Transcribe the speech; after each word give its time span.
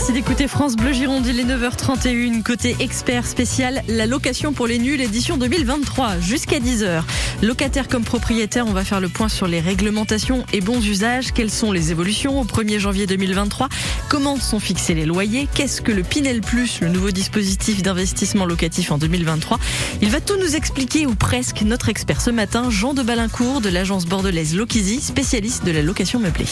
Merci 0.00 0.14
d'écouter 0.14 0.48
France 0.48 0.76
Bleu 0.76 0.94
Gironde, 0.94 1.26
il 1.26 1.38
est 1.38 1.44
9h31, 1.44 2.42
côté 2.42 2.74
expert 2.80 3.26
spécial, 3.26 3.82
la 3.86 4.06
location 4.06 4.54
pour 4.54 4.66
les 4.66 4.78
nuls, 4.78 4.98
édition 4.98 5.36
2023, 5.36 6.20
jusqu'à 6.20 6.58
10h. 6.58 7.02
Locataire 7.42 7.86
comme 7.86 8.02
propriétaire, 8.02 8.66
on 8.66 8.72
va 8.72 8.82
faire 8.82 9.02
le 9.02 9.10
point 9.10 9.28
sur 9.28 9.46
les 9.46 9.60
réglementations 9.60 10.46
et 10.54 10.62
bons 10.62 10.82
usages. 10.82 11.34
Quelles 11.34 11.50
sont 11.50 11.70
les 11.70 11.90
évolutions 11.90 12.40
au 12.40 12.44
1er 12.44 12.78
janvier 12.78 13.06
2023 13.06 13.68
Comment 14.08 14.36
sont 14.36 14.58
fixés 14.58 14.94
les 14.94 15.04
loyers? 15.04 15.46
Qu'est-ce 15.52 15.82
que 15.82 15.92
le 15.92 16.02
Pinel 16.02 16.40
Plus, 16.40 16.80
le 16.80 16.88
nouveau 16.88 17.10
dispositif 17.10 17.82
d'investissement 17.82 18.46
locatif 18.46 18.92
en 18.92 18.96
2023 18.96 19.58
Il 20.00 20.08
va 20.08 20.22
tout 20.22 20.38
nous 20.38 20.56
expliquer, 20.56 21.04
ou 21.04 21.14
presque, 21.14 21.60
notre 21.60 21.90
expert 21.90 22.22
ce 22.22 22.30
matin, 22.30 22.70
Jean 22.70 22.94
de 22.94 23.02
Balincourt 23.02 23.60
de 23.60 23.68
l'agence 23.68 24.06
bordelaise 24.06 24.56
Lokizi, 24.56 25.02
spécialiste 25.02 25.66
de 25.66 25.72
la 25.72 25.82
location 25.82 26.20
meublée. 26.20 26.46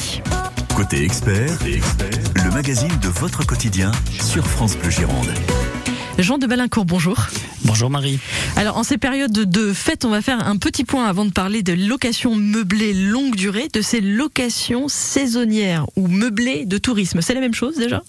Côté 0.78 1.02
expert, 1.02 1.58
le 1.64 2.54
magazine 2.54 2.96
de 3.02 3.08
votre 3.08 3.44
quotidien 3.44 3.90
sur 4.22 4.46
France 4.46 4.76
Bleu 4.76 4.90
Gironde. 4.90 5.34
Jean 6.18 6.38
de 6.38 6.46
Balincourt, 6.46 6.84
bonjour. 6.84 7.16
Bonjour 7.64 7.90
Marie. 7.90 8.20
Alors 8.54 8.76
en 8.76 8.84
ces 8.84 8.96
périodes 8.96 9.32
de 9.32 9.72
fête, 9.72 10.04
on 10.04 10.10
va 10.10 10.22
faire 10.22 10.46
un 10.46 10.56
petit 10.56 10.84
point 10.84 11.06
avant 11.06 11.24
de 11.24 11.32
parler 11.32 11.64
de 11.64 11.72
location 11.72 12.36
meublée 12.36 12.94
longue 12.94 13.34
durée, 13.34 13.66
de 13.72 13.80
ces 13.80 14.00
locations 14.00 14.86
saisonnières 14.86 15.86
ou 15.96 16.06
meublées 16.06 16.64
de 16.64 16.78
tourisme. 16.78 17.22
C'est 17.22 17.34
la 17.34 17.40
même 17.40 17.54
chose 17.54 17.76
déjà? 17.76 18.04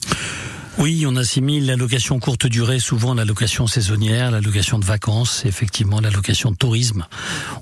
Oui, 0.80 1.04
on 1.06 1.18
assimile 1.18 1.66
la 1.66 1.76
location 1.76 2.20
courte 2.20 2.48
durée 2.48 2.80
souvent 2.80 3.14
la 3.14 3.26
location 3.26 3.68
saisonnière, 3.68 4.32
la 4.32 4.40
location 4.40 4.80
de 4.80 4.86
vacances, 4.86 5.44
effectivement 5.46 6.00
la 6.00 6.10
location 6.10 6.52
de 6.52 6.56
tourisme. 6.56 7.06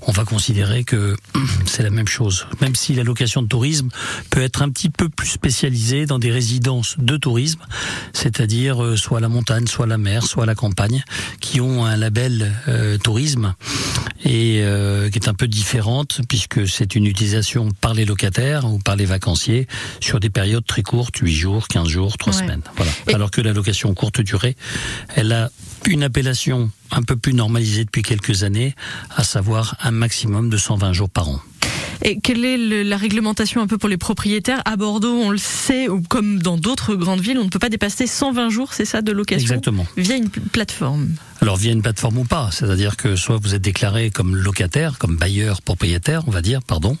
On 0.06 0.12
va 0.12 0.24
considérer 0.24 0.84
que 0.84 1.16
c'est 1.66 1.82
la 1.82 1.90
même 1.90 2.06
chose, 2.06 2.46
même 2.60 2.76
si 2.76 2.94
la 2.94 3.02
location 3.02 3.42
de 3.42 3.48
tourisme 3.48 3.88
peut 4.30 4.40
être 4.40 4.62
un 4.62 4.70
petit 4.70 4.88
peu 4.88 5.08
plus 5.08 5.28
spécialisée 5.28 6.06
dans 6.06 6.20
des 6.20 6.30
résidences 6.30 6.94
de 6.98 7.16
tourisme, 7.16 7.60
c'est-à-dire 8.12 8.84
euh, 8.84 8.96
soit 8.96 9.18
la 9.18 9.28
montagne, 9.28 9.66
soit 9.66 9.88
la 9.88 9.98
mer, 9.98 10.24
soit 10.24 10.46
la 10.46 10.54
campagne, 10.54 11.02
qui 11.40 11.60
ont 11.60 11.84
un 11.84 11.96
label 11.96 12.54
euh, 12.68 12.98
tourisme 12.98 13.54
et 14.24 14.60
euh, 14.62 15.10
qui 15.10 15.18
est 15.18 15.28
un 15.28 15.34
peu 15.34 15.48
différente 15.48 16.20
puisque 16.28 16.68
c'est 16.68 16.94
une 16.94 17.06
utilisation 17.06 17.70
par 17.80 17.94
les 17.94 18.04
locataires 18.04 18.64
ou 18.64 18.78
par 18.78 18.94
les 18.94 19.06
vacanciers 19.06 19.66
sur 20.00 20.20
des 20.20 20.30
périodes 20.30 20.64
très 20.66 20.82
courtes, 20.82 21.16
8 21.18 21.34
jours, 21.34 21.66
15 21.66 21.88
jours, 21.88 22.16
3 22.16 22.32
semaines. 22.32 22.62
Voilà 22.76 22.92
alors 23.14 23.30
que 23.30 23.40
la 23.40 23.52
location 23.52 23.92
courte 23.94 24.20
durée, 24.20 24.56
elle 25.14 25.32
a 25.32 25.50
une 25.86 26.02
appellation 26.02 26.70
un 26.90 27.02
peu 27.02 27.16
plus 27.16 27.34
normalisée 27.34 27.84
depuis 27.84 28.02
quelques 28.02 28.42
années, 28.42 28.74
à 29.16 29.24
savoir 29.24 29.76
un 29.82 29.90
maximum 29.90 30.50
de 30.50 30.56
120 30.56 30.92
jours 30.92 31.10
par 31.10 31.28
an. 31.28 31.40
Et 32.02 32.20
quelle 32.20 32.44
est 32.44 32.84
la 32.84 32.96
réglementation 32.96 33.60
un 33.60 33.66
peu 33.66 33.76
pour 33.76 33.88
les 33.88 33.96
propriétaires 33.96 34.62
À 34.64 34.76
Bordeaux, 34.76 35.14
on 35.14 35.30
le 35.30 35.38
sait, 35.38 35.88
ou 35.88 36.00
comme 36.00 36.40
dans 36.40 36.56
d'autres 36.56 36.94
grandes 36.94 37.20
villes, 37.20 37.38
on 37.38 37.44
ne 37.44 37.48
peut 37.48 37.58
pas 37.58 37.70
dépasser 37.70 38.06
120 38.06 38.50
jours, 38.50 38.72
c'est 38.72 38.84
ça, 38.84 39.02
de 39.02 39.10
location 39.10 39.42
Exactement. 39.42 39.86
Via 39.96 40.16
une 40.16 40.30
plateforme. 40.30 41.08
Alors 41.40 41.56
via 41.56 41.72
une 41.72 41.82
plateforme 41.82 42.18
ou 42.18 42.24
pas, 42.24 42.50
c'est-à-dire 42.52 42.96
que 42.96 43.16
soit 43.16 43.38
vous 43.38 43.54
êtes 43.54 43.62
déclaré 43.62 44.10
comme 44.10 44.36
locataire, 44.36 44.98
comme 44.98 45.16
bailleur 45.16 45.60
propriétaire, 45.60 46.22
on 46.28 46.30
va 46.30 46.42
dire, 46.42 46.62
pardon, 46.62 46.96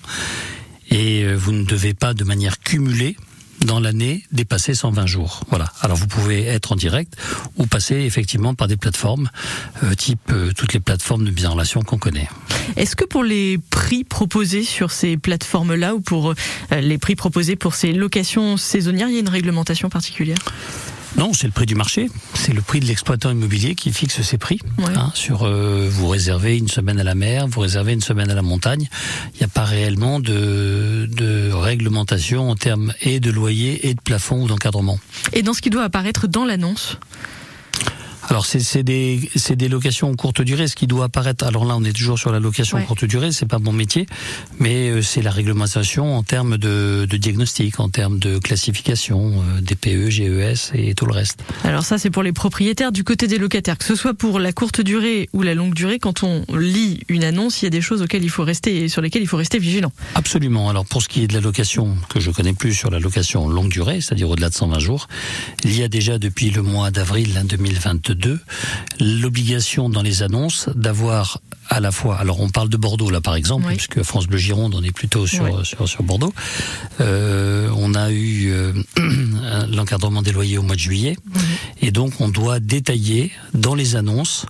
et 0.90 1.22
euh, 1.22 1.34
vous 1.34 1.52
ne 1.52 1.64
devez 1.64 1.94
pas 1.94 2.14
de 2.14 2.24
manière 2.24 2.58
cumulée 2.58 3.16
dans 3.64 3.80
l'année 3.80 4.24
dépasser 4.32 4.74
120 4.74 5.06
jours. 5.06 5.40
Voilà. 5.48 5.72
Alors 5.80 5.96
vous 5.96 6.06
pouvez 6.06 6.44
être 6.46 6.72
en 6.72 6.76
direct 6.76 7.16
ou 7.56 7.66
passer 7.66 7.96
effectivement 7.96 8.54
par 8.54 8.68
des 8.68 8.76
plateformes 8.76 9.30
euh, 9.82 9.94
type 9.94 10.20
euh, 10.30 10.52
toutes 10.56 10.72
les 10.72 10.80
plateformes 10.80 11.24
de 11.24 11.30
mise 11.30 11.46
en 11.46 11.52
relation 11.52 11.82
qu'on 11.82 11.98
connaît. 11.98 12.28
Est-ce 12.76 12.96
que 12.96 13.04
pour 13.04 13.24
les 13.24 13.58
prix 13.70 14.04
proposés 14.04 14.62
sur 14.62 14.90
ces 14.90 15.16
plateformes-là 15.16 15.94
ou 15.94 16.00
pour 16.00 16.30
euh, 16.30 16.80
les 16.80 16.98
prix 16.98 17.16
proposés 17.16 17.56
pour 17.56 17.74
ces 17.74 17.92
locations 17.92 18.56
saisonnières, 18.56 19.08
il 19.08 19.14
y 19.14 19.16
a 19.16 19.20
une 19.20 19.28
réglementation 19.28 19.88
particulière? 19.88 20.38
Non, 21.16 21.32
c'est 21.32 21.46
le 21.46 21.52
prix 21.52 21.66
du 21.66 21.74
marché. 21.74 22.10
C'est 22.34 22.52
le 22.52 22.60
prix 22.60 22.80
de 22.80 22.84
l'exploitant 22.84 23.30
immobilier 23.30 23.74
qui 23.74 23.92
fixe 23.92 24.20
ses 24.20 24.38
prix. 24.38 24.60
Hein, 24.78 25.10
sur 25.14 25.44
euh, 25.44 25.88
vous 25.90 26.08
réservez 26.08 26.56
une 26.56 26.68
semaine 26.68 27.00
à 27.00 27.04
la 27.04 27.14
mer, 27.14 27.46
vous 27.48 27.60
réservez 27.60 27.92
une 27.92 28.00
semaine 28.00 28.30
à 28.30 28.34
la 28.34 28.42
montagne. 28.42 28.88
Il 29.34 29.38
n'y 29.38 29.44
a 29.44 29.48
pas 29.48 29.64
réellement 29.64 30.20
de, 30.20 31.08
de 31.10 31.50
réglementation 31.52 32.50
en 32.50 32.56
termes 32.56 32.92
et 33.00 33.20
de 33.20 33.30
loyer 33.30 33.88
et 33.88 33.94
de 33.94 34.00
plafond 34.00 34.42
ou 34.42 34.48
d'encadrement. 34.48 34.98
Et 35.32 35.42
dans 35.42 35.54
ce 35.54 35.62
qui 35.62 35.70
doit 35.70 35.84
apparaître 35.84 36.26
dans 36.28 36.44
l'annonce 36.44 36.98
alors 38.28 38.44
c'est 38.44 38.82
des, 38.82 39.30
des 39.50 39.68
locations 39.68 40.14
courte 40.14 40.42
durée, 40.42 40.68
ce 40.68 40.76
qui 40.76 40.86
doit 40.86 41.06
apparaître. 41.06 41.46
Alors 41.46 41.64
là, 41.64 41.74
on 41.76 41.84
est 41.84 41.94
toujours 41.94 42.18
sur 42.18 42.30
la 42.30 42.40
location 42.40 42.80
courte 42.82 43.06
durée, 43.06 43.32
c'est 43.32 43.46
pas 43.46 43.58
mon 43.58 43.72
métier, 43.72 44.06
mais 44.58 44.90
euh, 44.90 45.02
c'est 45.02 45.22
la 45.22 45.30
réglementation 45.30 46.14
en 46.14 46.22
termes 46.22 46.58
de, 46.58 47.06
de, 47.08 47.16
diagnostic, 47.16 47.80
en 47.80 47.88
termes 47.88 48.18
de 48.18 48.38
classification, 48.38 49.42
euh, 49.56 49.60
DPE, 49.62 50.10
GES 50.10 50.72
et 50.74 50.94
tout 50.94 51.06
le 51.06 51.12
reste. 51.12 51.40
Alors 51.64 51.84
ça, 51.84 51.96
c'est 51.96 52.10
pour 52.10 52.22
les 52.22 52.32
propriétaires. 52.32 52.92
Du 52.92 53.02
côté 53.02 53.26
des 53.28 53.38
locataires, 53.38 53.78
que 53.78 53.84
ce 53.84 53.94
soit 53.94 54.12
pour 54.12 54.38
la 54.40 54.52
courte 54.52 54.82
durée 54.82 55.30
ou 55.32 55.42
la 55.42 55.54
longue 55.54 55.74
durée, 55.74 55.98
quand 55.98 56.22
on 56.22 56.44
lit 56.54 57.00
une 57.08 57.24
annonce, 57.24 57.62
il 57.62 57.64
y 57.64 57.68
a 57.68 57.70
des 57.70 57.80
choses 57.80 58.02
auxquelles 58.02 58.24
il 58.24 58.30
faut 58.30 58.44
rester, 58.44 58.88
sur 58.88 59.00
lesquelles 59.00 59.22
il 59.22 59.28
faut 59.28 59.38
rester 59.38 59.58
vigilant. 59.58 59.92
Absolument. 60.14 60.68
Alors 60.68 60.84
pour 60.84 61.02
ce 61.02 61.08
qui 61.08 61.22
est 61.22 61.28
de 61.28 61.34
la 61.34 61.40
location, 61.40 61.96
que 62.10 62.20
je 62.20 62.30
connais 62.30 62.52
plus 62.52 62.74
sur 62.74 62.90
la 62.90 62.98
location 62.98 63.48
longue 63.48 63.70
durée, 63.70 64.02
c'est-à-dire 64.02 64.28
au-delà 64.28 64.50
de 64.50 64.54
120 64.54 64.78
jours, 64.80 65.08
il 65.64 65.78
y 65.78 65.82
a 65.82 65.88
déjà 65.88 66.18
depuis 66.18 66.50
le 66.50 66.60
mois 66.60 66.90
d'avril 66.90 67.40
2022 67.42 68.17
l'obligation 69.00 69.88
dans 69.88 70.02
les 70.02 70.22
annonces 70.22 70.68
d'avoir 70.74 71.40
à 71.70 71.80
la 71.80 71.92
fois, 71.92 72.16
alors 72.16 72.40
on 72.40 72.48
parle 72.48 72.68
de 72.68 72.76
Bordeaux 72.76 73.10
là 73.10 73.20
par 73.20 73.34
exemple, 73.34 73.66
puisque 73.68 74.02
France 74.02 74.26
Bleu 74.26 74.38
Gironde, 74.38 74.74
on 74.74 74.82
est 74.82 74.92
plutôt 74.92 75.26
sur, 75.26 75.66
sur, 75.66 76.02
Bordeaux. 76.02 76.32
Euh, 77.00 77.68
on 77.76 77.94
a 77.94 78.10
eu 78.10 78.50
euh, 78.50 78.72
l'encadrement 79.70 80.22
des 80.22 80.32
loyers 80.32 80.58
au 80.58 80.62
mois 80.62 80.76
de 80.76 80.80
juillet, 80.80 81.16
et 81.82 81.90
donc 81.90 82.20
on 82.20 82.28
doit 82.28 82.58
détailler 82.60 83.32
dans 83.52 83.74
les 83.74 83.96
annonces 83.96 84.46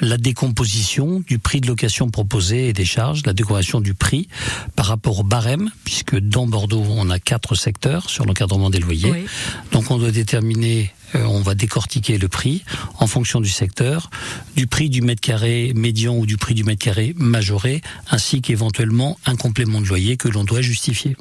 la 0.00 0.16
décomposition 0.16 1.22
du 1.26 1.38
prix 1.38 1.60
de 1.60 1.66
location 1.66 2.10
proposé 2.10 2.68
et 2.68 2.72
des 2.72 2.84
charges, 2.84 3.22
la 3.26 3.32
décoration 3.32 3.80
du 3.80 3.94
prix 3.94 4.28
par 4.76 4.86
rapport 4.86 5.20
au 5.20 5.22
barème, 5.22 5.70
puisque 5.84 6.18
dans 6.18 6.46
Bordeaux, 6.46 6.84
on 6.88 7.10
a 7.10 7.18
quatre 7.18 7.54
secteurs 7.54 8.08
sur 8.08 8.24
l'encadrement 8.24 8.70
des 8.70 8.78
loyers. 8.78 9.26
Donc 9.72 9.90
on 9.90 9.98
doit 9.98 10.10
déterminer 10.10 10.92
euh, 11.14 11.24
on 11.24 11.40
va 11.40 11.54
décortiquer 11.54 12.18
le 12.18 12.28
prix 12.28 12.62
en 12.98 13.06
fonction 13.06 13.40
du 13.40 13.48
secteur, 13.48 14.10
du 14.56 14.66
prix 14.66 14.88
du 14.88 15.02
mètre 15.02 15.20
carré 15.20 15.72
médian 15.74 16.16
ou 16.16 16.26
du 16.26 16.36
prix 16.36 16.54
du 16.54 16.64
mètre 16.64 16.84
carré 16.84 17.14
majoré, 17.16 17.82
ainsi 18.10 18.42
qu'éventuellement 18.42 19.18
un 19.26 19.36
complément 19.36 19.80
de 19.80 19.86
loyer 19.86 20.16
que 20.16 20.28
l'on 20.28 20.44
doit 20.44 20.60
justifier. 20.60 21.16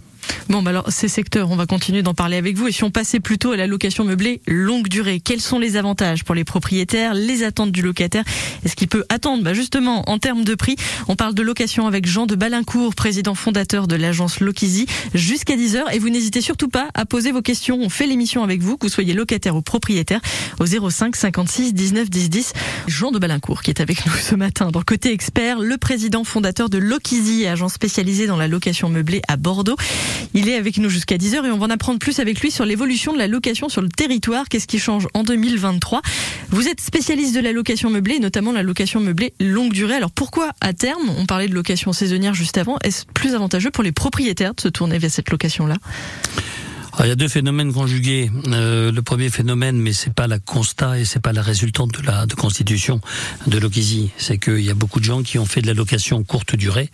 Bon, 0.50 0.62
bah 0.62 0.72
alors 0.72 0.92
ces 0.92 1.08
secteurs, 1.08 1.52
on 1.52 1.56
va 1.56 1.66
continuer 1.66 2.02
d'en 2.02 2.14
parler 2.14 2.38
avec 2.38 2.58
vous. 2.58 2.68
Et 2.68 2.72
si 2.72 2.84
on 2.84 2.90
passait 2.90 3.20
plutôt 3.20 3.52
à 3.52 3.58
la 3.58 3.68
location 3.68 4.04
meublée 4.04 4.42
longue 4.48 4.88
durée, 4.88 5.20
quels 5.20 5.42
sont 5.42 5.60
les 5.60 5.78
avantages 5.78 6.24
pour 6.24 6.36
les 6.36 6.44
propriétaires, 6.44 7.14
les 7.14 7.44
attentes 7.44 7.72
du 7.72 7.82
locataire? 7.82 8.24
Est-ce 8.66 8.76
qu'il 8.76 8.88
peut 8.88 9.06
attendre? 9.10 9.44
Bah 9.44 9.54
Justement, 9.54 10.10
en 10.10 10.18
termes 10.18 10.44
de 10.44 10.56
prix, 10.56 10.76
on 11.08 11.16
parle 11.16 11.34
de 11.34 11.42
location 11.42 11.88
avec 11.88 12.08
Jean 12.08 12.26
de 12.26 12.36
Balincourt, 12.36 12.96
président 12.96 13.36
fondateur 13.36 13.88
de 13.88 13.96
l'agence 13.96 14.40
Lokizi, 14.40 14.86
jusqu'à 15.14 15.56
10h. 15.56 15.84
Et 15.94 16.00
vous 16.00 16.10
n'hésitez 16.10 16.42
surtout 16.42 16.70
pas 16.70 16.88
à 16.94 17.06
poser 17.06 17.32
vos 17.32 17.42
questions. 17.42 17.80
On 17.82 17.90
fait 17.90 18.08
l'émission 18.08 18.44
avec 18.44 18.62
vous, 18.62 18.78
que 18.78 18.88
vous 18.88 18.92
soyez 18.92 19.14
locataire 19.14 19.56
ou 19.56 19.62
propriétaire, 19.62 20.22
au 20.60 20.66
05 20.66 21.16
56 21.16 21.74
19 21.74 22.10
10 22.10 22.30
10. 22.30 22.54
Jean 22.88 23.12
de 23.12 23.20
Balincourt 23.20 23.62
qui 23.62 23.72
est 23.72 23.82
avec 23.82 24.06
nous 24.06 24.14
ce 24.14 24.36
matin. 24.36 24.72
Dans 24.72 24.82
Côté 24.82 25.12
Expert, 25.12 25.60
le 25.60 25.78
président 25.78 26.24
fondateur 26.24 26.70
de 26.70 26.78
Lokizi, 26.78 27.46
agence 27.46 27.74
spécialisée 27.74 28.28
dans 28.28 28.38
la 28.38 28.48
location 28.48 28.90
meublée 28.90 29.22
à 29.28 29.38
Bordeaux. 29.38 29.76
Il 30.34 30.50
est 30.50 30.56
avec 30.56 30.78
nous 30.78 30.90
jusqu'à 30.90 31.18
10h 31.18 31.46
et 31.46 31.52
on 31.52 31.58
va 31.58 31.66
en 31.66 31.70
apprendre 31.70 32.00
plus 32.00 32.20
avec 32.20 32.40
lui 32.42 32.52
sur 32.52 32.66
l'évolution 32.66 33.14
de 33.14 33.18
la 33.18 33.28
location 33.28 33.70
sur 33.70 33.82
le 33.82 33.90
territoire. 33.90 34.48
Qu'est-ce 34.50 34.68
qui 34.68 34.80
change 34.80 35.08
en 35.14 35.24
2023 35.24 36.02
Vous 36.50 36.68
êtes 36.68 36.82
spécialiste 36.82 37.36
de 37.36 37.40
la 37.40 37.52
location 37.52 37.90
meublée, 37.90 38.20
notamment 38.20 38.52
la 38.52 38.64
location 38.64 39.00
meublée 39.00 39.34
longue 39.40 39.74
durée. 39.74 39.96
Alors 39.96 40.12
pourquoi 40.12 40.52
à 40.62 40.74
terme, 40.74 41.10
on 41.18 41.26
parlait 41.26 41.48
de 41.48 41.56
location 41.56 41.94
saisonnière 41.94 42.34
juste 42.34 42.58
avant, 42.58 42.78
est-ce 42.84 43.06
plus 43.14 43.36
avantageux 43.36 43.72
pour 43.72 43.84
les 43.84 43.92
propriétaires 43.92 44.54
de 44.54 44.62
se 44.62 44.68
tourner 44.68 44.98
vers 44.98 45.12
cette 45.12 45.30
location-là? 45.30 45.76
Il 47.00 47.08
y 47.08 47.12
a 47.12 47.16
deux 47.16 47.28
phénomènes 47.28 47.74
conjugués. 47.74 48.32
Euh, 48.48 48.92
le 48.92 49.02
premier 49.02 49.30
phénomène, 49.30 49.78
mais 49.78 49.94
c'est 49.94 50.14
pas 50.14 50.28
la 50.28 50.40
constat 50.40 51.00
et 51.00 51.06
c'est 51.06 51.22
pas 51.22 51.34
la 51.34 51.42
résultante 51.42 52.00
de 52.00 52.06
la 52.06 52.26
de 52.26 52.36
constitution 52.36 53.02
de 53.48 53.58
l'Okisi, 53.58 54.12
c'est 54.18 54.38
qu'il 54.38 54.62
y 54.62 54.70
a 54.70 54.74
beaucoup 54.74 55.00
de 55.00 55.06
gens 55.06 55.24
qui 55.24 55.40
ont 55.40 55.46
fait 55.46 55.62
de 55.62 55.68
la 55.68 55.74
location 55.74 56.24
courte 56.24 56.56
durée 56.56 56.90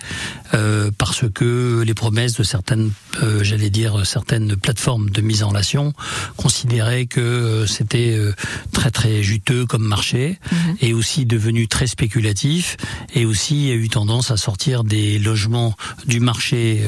euh, 0.53 0.91
parce 0.97 1.25
que 1.33 1.83
les 1.85 1.93
promesses 1.93 2.33
de 2.33 2.43
certaines, 2.43 2.91
euh, 3.21 3.43
j'allais 3.43 3.69
dire 3.69 4.05
certaines 4.05 4.55
plateformes 4.55 5.09
de 5.09 5.21
mise 5.21 5.43
en 5.43 5.49
relation 5.49 5.93
considéraient 6.37 7.05
que 7.05 7.19
euh, 7.19 7.65
c'était 7.65 8.15
euh, 8.15 8.33
très 8.71 8.91
très 8.91 9.23
juteux 9.23 9.65
comme 9.65 9.83
marché 9.83 10.39
mhm. 10.51 10.77
et 10.81 10.93
aussi 10.93 11.25
devenu 11.25 11.67
très 11.67 11.87
spéculatif 11.87 12.77
et 13.13 13.25
aussi 13.25 13.69
a 13.71 13.73
eu 13.73 13.89
tendance 13.89 14.31
à 14.31 14.37
sortir 14.37 14.83
des 14.83 15.19
logements 15.19 15.75
du 16.05 16.19
marché 16.19 16.81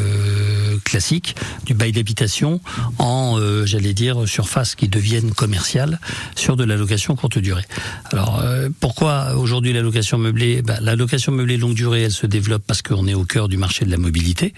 classique, 0.87 1.35
du 1.65 1.73
bail 1.73 1.91
d'habitation, 1.91 2.61
en, 2.97 3.37
euh, 3.39 3.65
j'allais 3.65 3.93
dire, 3.93 4.27
surfaces 4.27 4.75
qui 4.75 4.87
deviennent 4.87 5.33
commerciales 5.33 5.99
sur 6.35 6.55
de 6.55 6.63
la 6.63 6.77
location 6.77 7.15
courte 7.15 7.37
durée. 7.37 7.65
Alors, 8.11 8.39
euh, 8.41 8.69
pourquoi 8.79 9.35
aujourd'hui 9.35 9.73
la 9.73 9.81
location 9.81 10.17
meublée 10.17 10.61
ben, 10.61 10.77
La 10.81 10.95
location 10.95 11.31
meublée 11.31 11.57
longue 11.57 11.73
durée, 11.73 12.03
elle 12.03 12.11
se 12.11 12.25
développe 12.25 12.63
parce 12.65 12.81
qu'on 12.81 13.05
est 13.07 13.13
au 13.13 13.25
cœur 13.25 13.49
du 13.49 13.57
marché 13.57 13.85
de 13.85 13.91
la 13.91 13.97
mobilité. 13.97 14.53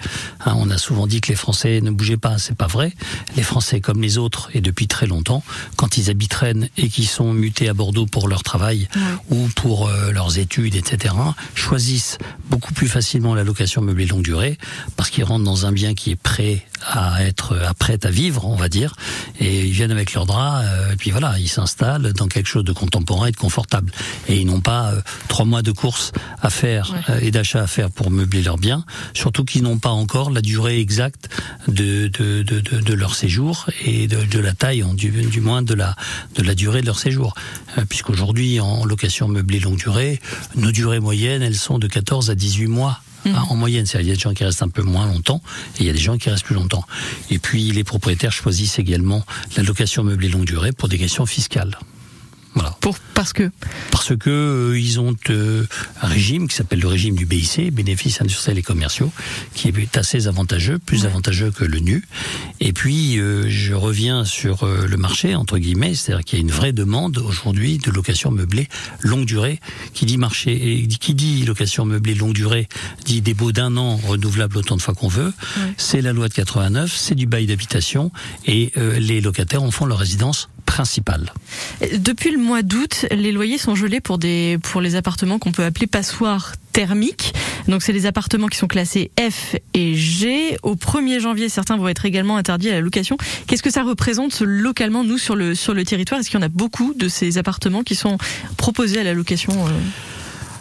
Hein, 0.45 0.53
on 0.57 0.69
a 0.69 0.77
souvent 0.77 1.07
dit 1.07 1.19
que 1.19 1.29
les 1.29 1.35
Français 1.35 1.81
ne 1.81 1.89
bougeaient 1.89 2.17
pas, 2.17 2.37
c'est 2.37 2.55
pas 2.55 2.67
vrai. 2.67 2.93
Les 3.35 3.43
Français, 3.43 3.81
comme 3.81 4.01
les 4.01 4.17
autres, 4.17 4.49
et 4.53 4.61
depuis 4.61 4.87
très 4.87 5.07
longtemps, 5.07 5.43
quand 5.77 5.97
ils 5.97 6.09
habitent 6.09 6.35
Rennes 6.35 6.69
et 6.77 6.89
qui 6.89 7.05
sont 7.05 7.33
mutés 7.33 7.69
à 7.69 7.73
Bordeaux 7.73 8.05
pour 8.05 8.27
leur 8.27 8.43
travail 8.43 8.87
ou 9.29 9.47
pour 9.55 9.87
euh, 9.87 10.11
leurs 10.11 10.37
études, 10.37 10.75
etc., 10.75 11.15
choisissent 11.55 12.17
beaucoup 12.49 12.73
plus 12.73 12.87
facilement 12.87 13.33
la 13.33 13.43
location 13.43 13.81
meublée 13.81 14.05
longue 14.05 14.21
durée 14.21 14.57
parce 14.95 15.09
qu'ils 15.09 15.23
rentrent 15.23 15.45
dans 15.45 15.65
un 15.65 15.71
bien 15.71 15.95
qui 15.95 16.11
est 16.11 16.18
prêt 16.23 16.65
à 16.85 17.23
être 17.23 17.55
prêt 17.77 17.99
à 18.05 18.09
vivre, 18.09 18.45
on 18.45 18.55
va 18.55 18.69
dire, 18.69 18.95
et 19.39 19.65
ils 19.65 19.71
viennent 19.71 19.91
avec 19.91 20.13
leurs 20.13 20.25
draps, 20.25 20.65
euh, 20.65 20.93
et 20.93 20.95
puis 20.95 21.11
voilà, 21.11 21.37
ils 21.39 21.49
s'installent 21.49 22.13
dans 22.13 22.27
quelque 22.27 22.47
chose 22.47 22.63
de 22.63 22.71
contemporain 22.71 23.27
et 23.27 23.31
de 23.31 23.37
confortable. 23.37 23.91
Et 24.27 24.37
ils 24.37 24.45
n'ont 24.45 24.61
pas 24.61 24.91
euh, 24.91 25.01
trois 25.27 25.45
mois 25.45 25.61
de 25.61 25.71
course 25.71 26.11
à 26.41 26.49
faire 26.49 26.93
euh, 27.09 27.19
et 27.21 27.31
d'achat 27.31 27.61
à 27.61 27.67
faire 27.67 27.89
pour 27.91 28.11
meubler 28.11 28.41
leurs 28.41 28.57
biens, 28.57 28.85
surtout 29.13 29.43
qu'ils 29.43 29.63
n'ont 29.63 29.77
pas 29.77 29.89
encore 29.89 30.31
la 30.31 30.41
durée 30.41 30.79
exacte 30.79 31.29
de, 31.67 32.07
de, 32.07 32.43
de, 32.43 32.59
de, 32.59 32.79
de 32.79 32.93
leur 32.93 33.15
séjour 33.15 33.67
et 33.83 34.07
de, 34.07 34.23
de 34.23 34.39
la 34.39 34.53
taille, 34.53 34.83
du, 34.93 35.09
du 35.09 35.41
moins 35.41 35.61
de 35.61 35.73
la, 35.73 35.95
de 36.35 36.43
la 36.43 36.55
durée 36.55 36.81
de 36.81 36.85
leur 36.85 36.99
séjour. 36.99 37.33
Puisqu'aujourd'hui, 37.89 38.59
en 38.59 38.85
location 38.85 39.27
meublée 39.27 39.59
longue 39.59 39.77
durée, 39.77 40.19
nos 40.55 40.71
durées 40.71 40.99
moyennes, 40.99 41.41
elles 41.41 41.55
sont 41.55 41.79
de 41.79 41.87
14 41.87 42.29
à 42.29 42.35
18 42.35 42.67
mois 42.67 43.01
Mmh. 43.25 43.35
en 43.35 43.55
moyenne. 43.55 43.85
Il 43.93 44.07
y 44.07 44.11
a 44.11 44.13
des 44.13 44.19
gens 44.19 44.33
qui 44.33 44.43
restent 44.43 44.63
un 44.63 44.69
peu 44.69 44.81
moins 44.81 45.05
longtemps 45.05 45.41
et 45.77 45.81
il 45.81 45.85
y 45.85 45.89
a 45.89 45.93
des 45.93 45.99
gens 45.99 46.17
qui 46.17 46.29
restent 46.29 46.45
plus 46.45 46.55
longtemps. 46.55 46.83
Et 47.29 47.39
puis 47.39 47.71
les 47.71 47.83
propriétaires 47.83 48.31
choisissent 48.31 48.79
également 48.79 49.25
la 49.57 49.63
location 49.63 50.03
meublée 50.03 50.29
longue 50.29 50.45
durée 50.45 50.71
pour 50.71 50.87
des 50.89 50.97
questions 50.97 51.25
fiscales. 51.25 51.77
Voilà. 52.55 52.75
Pour, 52.81 52.97
parce 53.13 53.33
que 53.33 53.51
Parce 53.91 54.15
que 54.17 54.29
euh, 54.29 54.79
ils 54.79 54.99
ont 54.99 55.15
euh, 55.29 55.65
un 56.01 56.07
régime 56.07 56.47
qui 56.47 56.55
s'appelle 56.55 56.79
le 56.79 56.87
régime 56.87 57.15
du 57.15 57.25
BIC, 57.25 57.73
bénéfices 57.73 58.21
industriels 58.21 58.57
et 58.57 58.63
commerciaux, 58.63 59.11
qui 59.53 59.67
est 59.67 59.97
assez 59.97 60.27
avantageux, 60.27 60.79
plus 60.79 61.05
avantageux 61.05 61.51
que 61.51 61.63
le 61.63 61.79
NU. 61.79 62.03
Et 62.59 62.73
puis 62.73 63.19
euh, 63.19 63.45
je 63.49 63.73
reviens 63.73 64.25
sur 64.25 64.65
le 64.65 64.97
marché 64.97 65.35
entre 65.35 65.57
guillemets, 65.57 65.93
c'est-à-dire 65.93 66.23
qu'il 66.23 66.39
y 66.39 66.41
a 66.41 66.43
une 66.43 66.51
vraie 66.51 66.73
demande 66.73 67.17
aujourd'hui 67.19 67.77
de 67.77 67.91
location 67.91 68.31
meublée 68.31 68.67
longue 69.01 69.25
durée. 69.25 69.59
Qui 69.93 70.05
dit 70.05 70.17
marché 70.17 70.51
et 70.51 70.87
qui 70.87 71.13
dit 71.13 71.45
location 71.45 71.85
meublée 71.85 72.15
longue 72.15 72.33
durée 72.33 72.67
dit 73.05 73.21
des 73.21 73.33
baux 73.33 73.51
d'un 73.51 73.77
an 73.77 73.97
renouvelables 73.97 74.57
autant 74.57 74.75
de 74.75 74.81
fois 74.81 74.93
qu'on 74.93 75.07
veut. 75.07 75.33
C'est 75.77 76.01
la 76.01 76.13
loi 76.13 76.29
de 76.29 76.33
89, 76.33 76.95
c'est 76.95 77.15
du 77.15 77.25
bail 77.25 77.47
d'habitation 77.47 78.11
et 78.45 78.71
les 78.75 79.21
locataires 79.21 79.63
en 79.63 79.71
font 79.71 79.85
leur 79.85 79.99
résidence 79.99 80.49
Depuis 81.97 82.31
le 82.31 82.37
mois 82.37 82.61
d'août, 82.61 83.05
les 83.11 83.31
loyers 83.31 83.57
sont 83.57 83.75
gelés 83.75 84.01
pour 84.01 84.17
des 84.17 84.57
pour 84.61 84.81
les 84.81 84.95
appartements 84.95 85.39
qu'on 85.39 85.51
peut 85.51 85.63
appeler 85.63 85.87
passoires 85.87 86.53
thermiques. 86.71 87.33
Donc 87.67 87.83
c'est 87.83 87.93
les 87.93 88.05
appartements 88.05 88.47
qui 88.47 88.57
sont 88.57 88.67
classés 88.67 89.11
F 89.19 89.55
et 89.73 89.95
G. 89.95 90.57
Au 90.63 90.75
1er 90.75 91.19
janvier, 91.19 91.49
certains 91.49 91.77
vont 91.77 91.87
être 91.87 92.05
également 92.05 92.37
interdits 92.37 92.69
à 92.69 92.73
la 92.73 92.81
location. 92.81 93.17
Qu'est-ce 93.47 93.63
que 93.63 93.71
ça 93.71 93.83
représente 93.83 94.41
localement 94.41 95.03
nous 95.03 95.17
sur 95.17 95.35
le 95.35 95.55
sur 95.55 95.73
le 95.73 95.83
territoire? 95.83 96.19
Est-ce 96.19 96.29
qu'il 96.29 96.39
y 96.39 96.43
en 96.43 96.45
a 96.45 96.49
beaucoup 96.49 96.93
de 96.93 97.07
ces 97.07 97.37
appartements 97.37 97.83
qui 97.83 97.95
sont 97.95 98.17
proposés 98.57 98.99
à 98.99 99.03
la 99.03 99.13
location 99.13 99.67
euh? 99.67 99.71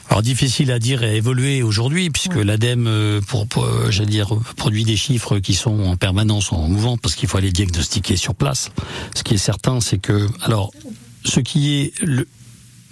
Alors 0.08 0.22
difficile 0.22 0.72
à 0.72 0.78
dire 0.78 1.02
et 1.02 1.10
à 1.10 1.14
évoluer 1.14 1.62
aujourd'hui 1.62 2.10
puisque 2.10 2.36
l'ADEME 2.36 2.86
euh, 2.86 3.20
pour, 3.20 3.64
euh, 3.64 3.90
j'allais 3.90 4.10
dire 4.10 4.30
produit 4.56 4.84
des 4.84 4.96
chiffres 4.96 5.38
qui 5.38 5.54
sont 5.54 5.80
en 5.80 5.96
permanence 5.96 6.52
en 6.52 6.68
mouvement 6.68 6.96
parce 6.96 7.14
qu'il 7.14 7.28
faut 7.28 7.38
aller 7.38 7.52
diagnostiquer 7.52 8.16
sur 8.16 8.34
place. 8.34 8.70
Ce 9.14 9.22
qui 9.22 9.34
est 9.34 9.38
certain 9.38 9.80
c'est 9.80 9.98
que 9.98 10.26
alors 10.42 10.72
ce 11.24 11.40
qui 11.40 11.74
est 11.74 11.92
le 12.02 12.26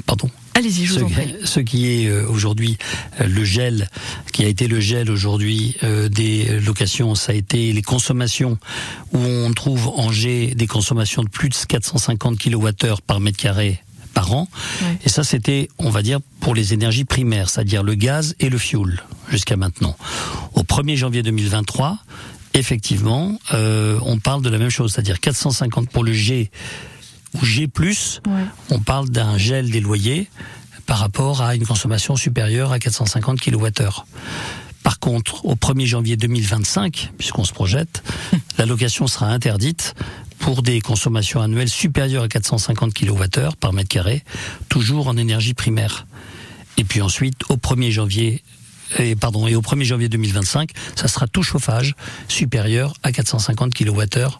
pardon 0.04 0.28
Allez-y, 0.54 0.86
je 0.86 0.94
vous 0.94 1.00
ce, 1.00 1.04
en 1.04 1.08
prie. 1.10 1.34
Ce 1.44 1.60
qui 1.60 1.86
est 1.86 2.06
euh, 2.06 2.26
aujourd'hui 2.28 2.78
le 3.20 3.44
gel, 3.44 3.90
qui 4.32 4.42
a 4.42 4.48
été 4.48 4.68
le 4.68 4.80
gel 4.80 5.10
aujourd'hui 5.10 5.76
des 6.10 6.60
locations, 6.60 7.14
ça 7.14 7.32
a 7.32 7.34
été 7.34 7.74
les 7.74 7.82
consommations 7.82 8.58
où 9.12 9.18
on 9.18 9.52
trouve 9.52 9.88
en 9.88 10.12
G 10.12 10.54
des 10.54 10.66
consommations 10.66 11.22
de 11.22 11.28
plus 11.28 11.50
de 11.50 11.54
450 11.54 12.38
kWh 12.38 13.02
par 13.06 13.20
mètre 13.20 13.36
carré 13.36 13.82
par 14.16 14.32
an. 14.32 14.48
Ouais. 14.80 14.98
Et 15.04 15.08
ça, 15.10 15.24
c'était, 15.24 15.68
on 15.76 15.90
va 15.90 16.00
dire, 16.00 16.20
pour 16.40 16.54
les 16.54 16.72
énergies 16.72 17.04
primaires, 17.04 17.50
c'est-à-dire 17.50 17.82
le 17.82 17.94
gaz 17.94 18.34
et 18.40 18.48
le 18.48 18.56
fioul, 18.56 19.02
jusqu'à 19.28 19.56
maintenant. 19.56 19.94
Au 20.54 20.62
1er 20.62 20.96
janvier 20.96 21.22
2023, 21.22 21.98
effectivement, 22.54 23.38
euh, 23.52 23.98
on 24.02 24.18
parle 24.18 24.40
de 24.40 24.48
la 24.48 24.56
même 24.56 24.70
chose, 24.70 24.94
c'est-à-dire 24.94 25.20
450 25.20 25.90
pour 25.90 26.02
le 26.02 26.14
G 26.14 26.50
ou 27.34 27.44
G+, 27.44 27.68
ouais. 27.78 27.92
on 28.70 28.78
parle 28.78 29.10
d'un 29.10 29.36
gel 29.36 29.70
des 29.70 29.80
loyers 29.80 30.30
par 30.86 30.98
rapport 30.98 31.42
à 31.42 31.54
une 31.54 31.66
consommation 31.66 32.16
supérieure 32.16 32.72
à 32.72 32.78
450 32.78 33.38
kWh. 33.38 33.68
Par 34.82 34.98
contre, 34.98 35.44
au 35.44 35.56
1er 35.56 35.84
janvier 35.84 36.16
2025, 36.16 37.12
puisqu'on 37.18 37.44
se 37.44 37.52
projette, 37.52 38.02
la 38.58 38.64
location 38.64 39.06
sera 39.08 39.26
interdite 39.26 39.94
pour 40.46 40.62
des 40.62 40.80
consommations 40.80 41.42
annuelles 41.42 41.68
supérieures 41.68 42.22
à 42.22 42.28
450 42.28 42.94
kWh 42.94 43.56
par 43.58 43.72
mètre 43.72 43.88
carré, 43.88 44.22
toujours 44.68 45.08
en 45.08 45.16
énergie 45.16 45.54
primaire. 45.54 46.06
Et 46.76 46.84
puis 46.84 47.02
ensuite, 47.02 47.34
au 47.48 47.56
1er 47.56 47.90
janvier 47.90 48.44
et 49.00 49.16
pardon, 49.16 49.48
et 49.48 49.56
au 49.56 49.60
1er 49.60 49.82
janvier 49.82 50.08
2025, 50.08 50.70
ça 50.94 51.08
sera 51.08 51.26
tout 51.26 51.42
chauffage 51.42 51.96
supérieur 52.28 52.94
à 53.02 53.10
450 53.10 53.74
kWh 53.74 54.38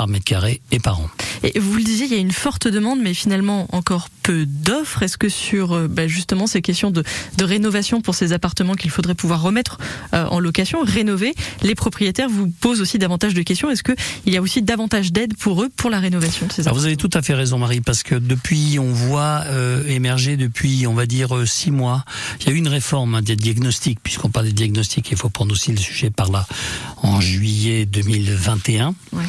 par 0.00 0.08
mètre 0.08 0.24
carré 0.24 0.62
et 0.72 0.78
par 0.78 0.98
an. 0.98 1.10
Et 1.42 1.58
vous 1.58 1.76
le 1.76 1.82
disiez, 1.82 2.06
il 2.06 2.12
y 2.12 2.14
a 2.14 2.18
une 2.18 2.32
forte 2.32 2.66
demande, 2.66 3.00
mais 3.02 3.12
finalement 3.12 3.66
encore 3.74 4.08
peu 4.22 4.46
d'offres. 4.46 5.02
Est-ce 5.02 5.18
que 5.18 5.28
sur 5.28 5.88
bah, 5.90 6.06
justement 6.06 6.46
ces 6.46 6.62
questions 6.62 6.90
de, 6.90 7.04
de, 7.36 7.44
rénovation 7.44 8.00
pour 8.00 8.14
ces 8.14 8.32
appartements 8.32 8.76
qu'il 8.76 8.90
faudrait 8.90 9.14
pouvoir 9.14 9.42
remettre 9.42 9.76
euh, 10.14 10.24
en 10.24 10.40
location, 10.40 10.78
rénover, 10.82 11.34
les 11.62 11.74
propriétaires 11.74 12.30
vous 12.30 12.48
posent 12.48 12.80
aussi 12.80 12.96
davantage 12.96 13.34
de 13.34 13.42
questions 13.42 13.70
Est-ce 13.70 13.82
qu'il 13.82 14.32
y 14.32 14.38
a 14.38 14.40
aussi 14.40 14.62
davantage 14.62 15.12
d'aide 15.12 15.36
pour 15.36 15.62
eux 15.62 15.68
pour 15.76 15.90
la 15.90 16.00
rénovation 16.00 16.46
de 16.46 16.52
ces 16.52 16.62
Alors 16.62 16.78
Vous 16.78 16.86
avez 16.86 16.96
tout 16.96 17.10
à 17.12 17.20
fait 17.20 17.34
raison, 17.34 17.58
Marie, 17.58 17.82
parce 17.82 18.02
que 18.02 18.14
depuis, 18.14 18.78
on 18.78 18.92
voit 18.92 19.42
euh, 19.48 19.86
émerger 19.86 20.38
depuis, 20.38 20.86
on 20.86 20.94
va 20.94 21.04
dire, 21.04 21.36
euh, 21.36 21.44
six 21.44 21.70
mois, 21.70 22.06
il 22.40 22.46
y 22.46 22.50
a 22.50 22.52
eu 22.54 22.56
une 22.56 22.68
réforme 22.68 23.16
hein, 23.16 23.22
des 23.22 23.36
diagnostics, 23.36 24.00
puisqu'on 24.02 24.30
parle 24.30 24.46
des 24.46 24.52
diagnostics, 24.52 25.10
il 25.10 25.18
faut 25.18 25.28
prendre 25.28 25.52
aussi 25.52 25.72
le 25.72 25.78
sujet 25.78 26.08
par 26.08 26.30
là, 26.30 26.46
en 27.02 27.20
juillet 27.20 27.84
2021. 27.84 28.94
Ouais 29.12 29.24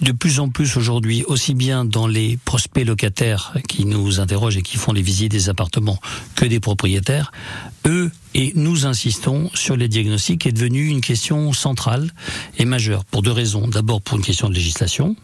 de 0.00 0.12
plus 0.12 0.40
en 0.40 0.48
plus 0.48 0.76
aujourd'hui, 0.76 1.24
aussi 1.24 1.54
bien 1.54 1.84
dans 1.84 2.06
les 2.06 2.38
prospects 2.44 2.86
locataires 2.86 3.54
qui 3.68 3.84
nous 3.84 4.20
interrogent 4.20 4.56
et 4.56 4.62
qui 4.62 4.76
font 4.76 4.92
les 4.92 5.02
visites 5.02 5.30
des 5.30 5.48
appartements 5.48 5.98
que 6.36 6.44
des 6.46 6.60
propriétaires, 6.60 7.32
eux 7.86 8.10
et 8.34 8.52
nous 8.54 8.86
insistons 8.86 9.50
sur 9.54 9.76
les 9.76 9.88
diagnostics 9.88 10.46
est 10.46 10.52
devenu 10.52 10.86
une 10.86 11.00
question 11.00 11.52
centrale 11.52 12.12
et 12.58 12.64
majeure 12.64 13.04
pour 13.04 13.22
deux 13.22 13.32
raisons. 13.32 13.66
D'abord 13.66 14.00
pour 14.00 14.16
une 14.16 14.24
question 14.24 14.48
de 14.48 14.54
législation, 14.54 15.16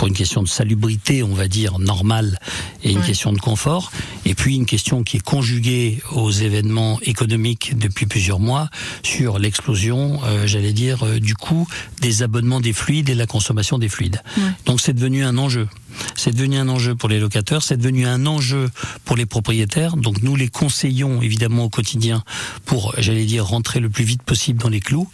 pour 0.00 0.08
une 0.08 0.14
question 0.14 0.42
de 0.42 0.48
salubrité, 0.48 1.22
on 1.22 1.34
va 1.34 1.46
dire, 1.46 1.78
normale, 1.78 2.38
et 2.82 2.90
une 2.90 3.00
ouais. 3.00 3.06
question 3.06 3.34
de 3.34 3.38
confort, 3.38 3.92
et 4.24 4.34
puis 4.34 4.54
une 4.56 4.64
question 4.64 5.02
qui 5.02 5.18
est 5.18 5.22
conjuguée 5.22 6.00
aux 6.12 6.30
événements 6.30 6.98
économiques 7.02 7.76
depuis 7.76 8.06
plusieurs 8.06 8.40
mois 8.40 8.70
sur 9.02 9.38
l'explosion, 9.38 10.18
euh, 10.24 10.46
j'allais 10.46 10.72
dire, 10.72 11.04
euh, 11.04 11.20
du 11.20 11.34
coût 11.34 11.68
des 12.00 12.22
abonnements 12.22 12.60
des 12.60 12.72
fluides 12.72 13.10
et 13.10 13.12
de 13.12 13.18
la 13.18 13.26
consommation 13.26 13.76
des 13.76 13.90
fluides. 13.90 14.22
Ouais. 14.38 14.44
Donc 14.64 14.80
c'est 14.80 14.94
devenu 14.94 15.22
un 15.22 15.36
enjeu. 15.36 15.68
C'est 16.16 16.32
devenu 16.34 16.56
un 16.56 16.70
enjeu 16.70 16.94
pour 16.94 17.10
les 17.10 17.20
locataires, 17.20 17.62
c'est 17.62 17.76
devenu 17.76 18.06
un 18.06 18.24
enjeu 18.24 18.70
pour 19.04 19.16
les 19.16 19.26
propriétaires. 19.26 19.98
Donc 19.98 20.22
nous 20.22 20.34
les 20.34 20.48
conseillons 20.48 21.20
évidemment 21.20 21.64
au 21.64 21.68
quotidien 21.68 22.24
pour, 22.64 22.94
j'allais 22.96 23.26
dire, 23.26 23.44
rentrer 23.44 23.80
le 23.80 23.90
plus 23.90 24.04
vite 24.04 24.22
possible 24.22 24.62
dans 24.62 24.70
les 24.70 24.80
clous. 24.80 25.10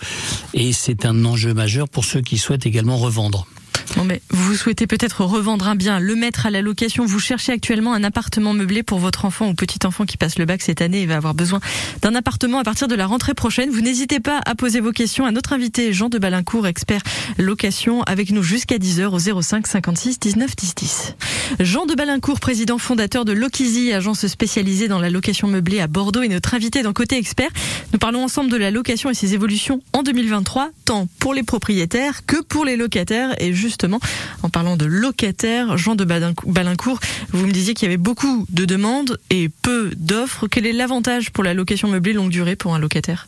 Et 0.54 0.72
c'est 0.72 1.06
un 1.06 1.24
enjeu 1.24 1.54
majeur 1.54 1.88
pour 1.88 2.04
ceux 2.04 2.20
qui 2.20 2.38
souhaitent 2.38 2.66
également 2.66 2.98
revendre. 2.98 3.48
Bon, 3.94 4.04
mais 4.04 4.20
vous 4.30 4.54
souhaitez 4.54 4.86
peut-être 4.86 5.24
revendre 5.24 5.68
un 5.68 5.74
bien, 5.74 6.00
le 6.00 6.16
mettre 6.16 6.46
à 6.46 6.50
la 6.50 6.60
location. 6.60 7.06
Vous 7.06 7.18
cherchez 7.18 7.52
actuellement 7.52 7.94
un 7.94 8.04
appartement 8.04 8.52
meublé 8.52 8.82
pour 8.82 8.98
votre 8.98 9.24
enfant 9.24 9.48
ou 9.48 9.54
petit 9.54 9.86
enfant 9.86 10.04
qui 10.04 10.16
passe 10.16 10.38
le 10.38 10.44
bac 10.44 10.62
cette 10.62 10.80
année 10.80 11.02
et 11.02 11.06
va 11.06 11.16
avoir 11.16 11.34
besoin 11.34 11.60
d'un 12.02 12.14
appartement 12.14 12.58
à 12.58 12.64
partir 12.64 12.88
de 12.88 12.94
la 12.94 13.06
rentrée 13.06 13.34
prochaine. 13.34 13.70
Vous 13.70 13.80
n'hésitez 13.80 14.20
pas 14.20 14.40
à 14.44 14.54
poser 14.54 14.80
vos 14.80 14.92
questions 14.92 15.24
à 15.24 15.30
notre 15.30 15.52
invité 15.52 15.92
Jean 15.92 16.08
de 16.08 16.18
Balincourt, 16.18 16.66
expert 16.66 17.02
location, 17.38 18.02
avec 18.02 18.30
nous 18.30 18.42
jusqu'à 18.42 18.78
10h 18.78 19.06
au 19.06 19.42
05 19.42 19.66
56 19.66 20.18
19 20.18 20.56
10 20.56 20.74
10. 20.74 21.14
Jean 21.60 21.86
de 21.86 21.94
Balincourt, 21.94 22.40
président 22.40 22.78
fondateur 22.78 23.24
de 23.24 23.32
Lokizy, 23.32 23.92
agence 23.92 24.26
spécialisée 24.26 24.88
dans 24.88 24.98
la 24.98 25.10
location 25.10 25.48
meublée 25.48 25.80
à 25.80 25.86
Bordeaux, 25.86 26.22
est 26.22 26.28
notre 26.28 26.54
invité 26.54 26.82
dans 26.82 26.92
Côté 26.92 27.16
Expert. 27.16 27.50
Nous 27.92 27.98
parlons 27.98 28.24
ensemble 28.24 28.50
de 28.50 28.56
la 28.56 28.70
location 28.70 29.10
et 29.10 29.14
ses 29.14 29.34
évolutions 29.34 29.80
en 29.92 30.02
2023, 30.02 30.70
tant 30.84 31.08
pour 31.18 31.34
les 31.34 31.42
propriétaires 31.42 32.26
que 32.26 32.42
pour 32.42 32.64
les 32.64 32.76
locataires. 32.76 33.34
Et 33.40 33.52
justement, 33.76 34.00
en 34.42 34.48
parlant 34.48 34.78
de 34.78 34.86
locataires, 34.86 35.76
Jean 35.76 35.96
de 35.96 36.04
Balincourt, 36.04 36.98
vous 37.32 37.46
me 37.46 37.52
disiez 37.52 37.74
qu'il 37.74 37.84
y 37.84 37.90
avait 37.90 37.98
beaucoup 37.98 38.46
de 38.48 38.64
demandes 38.64 39.18
et 39.28 39.50
peu 39.50 39.90
d'offres. 39.98 40.46
Quel 40.46 40.64
est 40.64 40.72
l'avantage 40.72 41.30
pour 41.30 41.44
la 41.44 41.52
location 41.52 41.88
meublée 41.88 42.14
longue 42.14 42.30
durée 42.30 42.56
pour 42.56 42.74
un 42.74 42.78
locataire? 42.78 43.26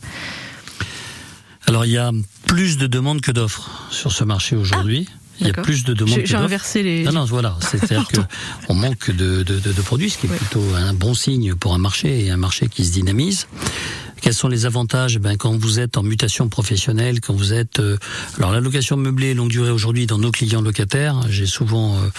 Alors 1.67 1.85
il 1.85 1.91
y 1.91 1.99
a 1.99 2.11
plus 2.47 2.79
de 2.79 2.87
demandes 2.87 3.21
que 3.21 3.31
d'offres 3.31 3.69
sur 3.91 4.11
ce 4.11 4.23
marché 4.23 4.55
aujourd'hui. 4.55 5.07
Ah, 5.07 5.13
il 5.41 5.47
y 5.47 5.49
a 5.51 5.53
plus 5.53 5.83
de 5.83 5.93
demandes 5.93 6.21
J'ai 6.25 6.35
inversé 6.35 6.81
les. 6.81 7.03
Non, 7.03 7.11
non, 7.11 7.25
voilà. 7.25 7.55
C'est-à-dire 7.61 8.07
qu'on 8.65 8.73
manque 8.73 9.11
de, 9.11 9.43
de, 9.43 9.59
de, 9.59 9.71
de 9.71 9.81
produits, 9.83 10.09
ce 10.09 10.17
qui 10.17 10.25
est 10.25 10.35
plutôt 10.35 10.63
un 10.75 10.95
bon 10.95 11.13
signe 11.13 11.53
pour 11.53 11.75
un 11.75 11.77
marché 11.77 12.25
et 12.25 12.31
un 12.31 12.37
marché 12.37 12.67
qui 12.69 12.83
se 12.83 12.91
dynamise. 12.91 13.45
Quels 14.21 14.33
sont 14.33 14.47
les 14.47 14.65
avantages 14.65 15.19
ben, 15.19 15.37
Quand 15.37 15.57
vous 15.57 15.79
êtes 15.79 15.97
en 15.97 16.03
mutation 16.03 16.49
professionnelle, 16.49 17.21
quand 17.21 17.33
vous 17.33 17.53
êtes... 17.53 17.79
euh, 17.79 17.97
alors 18.37 18.51
la 18.51 18.59
location 18.59 18.97
meublée 18.97 19.33
longue 19.33 19.49
durée 19.49 19.71
aujourd'hui 19.71 20.05
dans 20.05 20.17
nos 20.17 20.31
clients 20.31 20.61
locataires, 20.61 21.21
j'ai 21.29 21.45
souvent, 21.45 21.95
euh, 21.95 22.09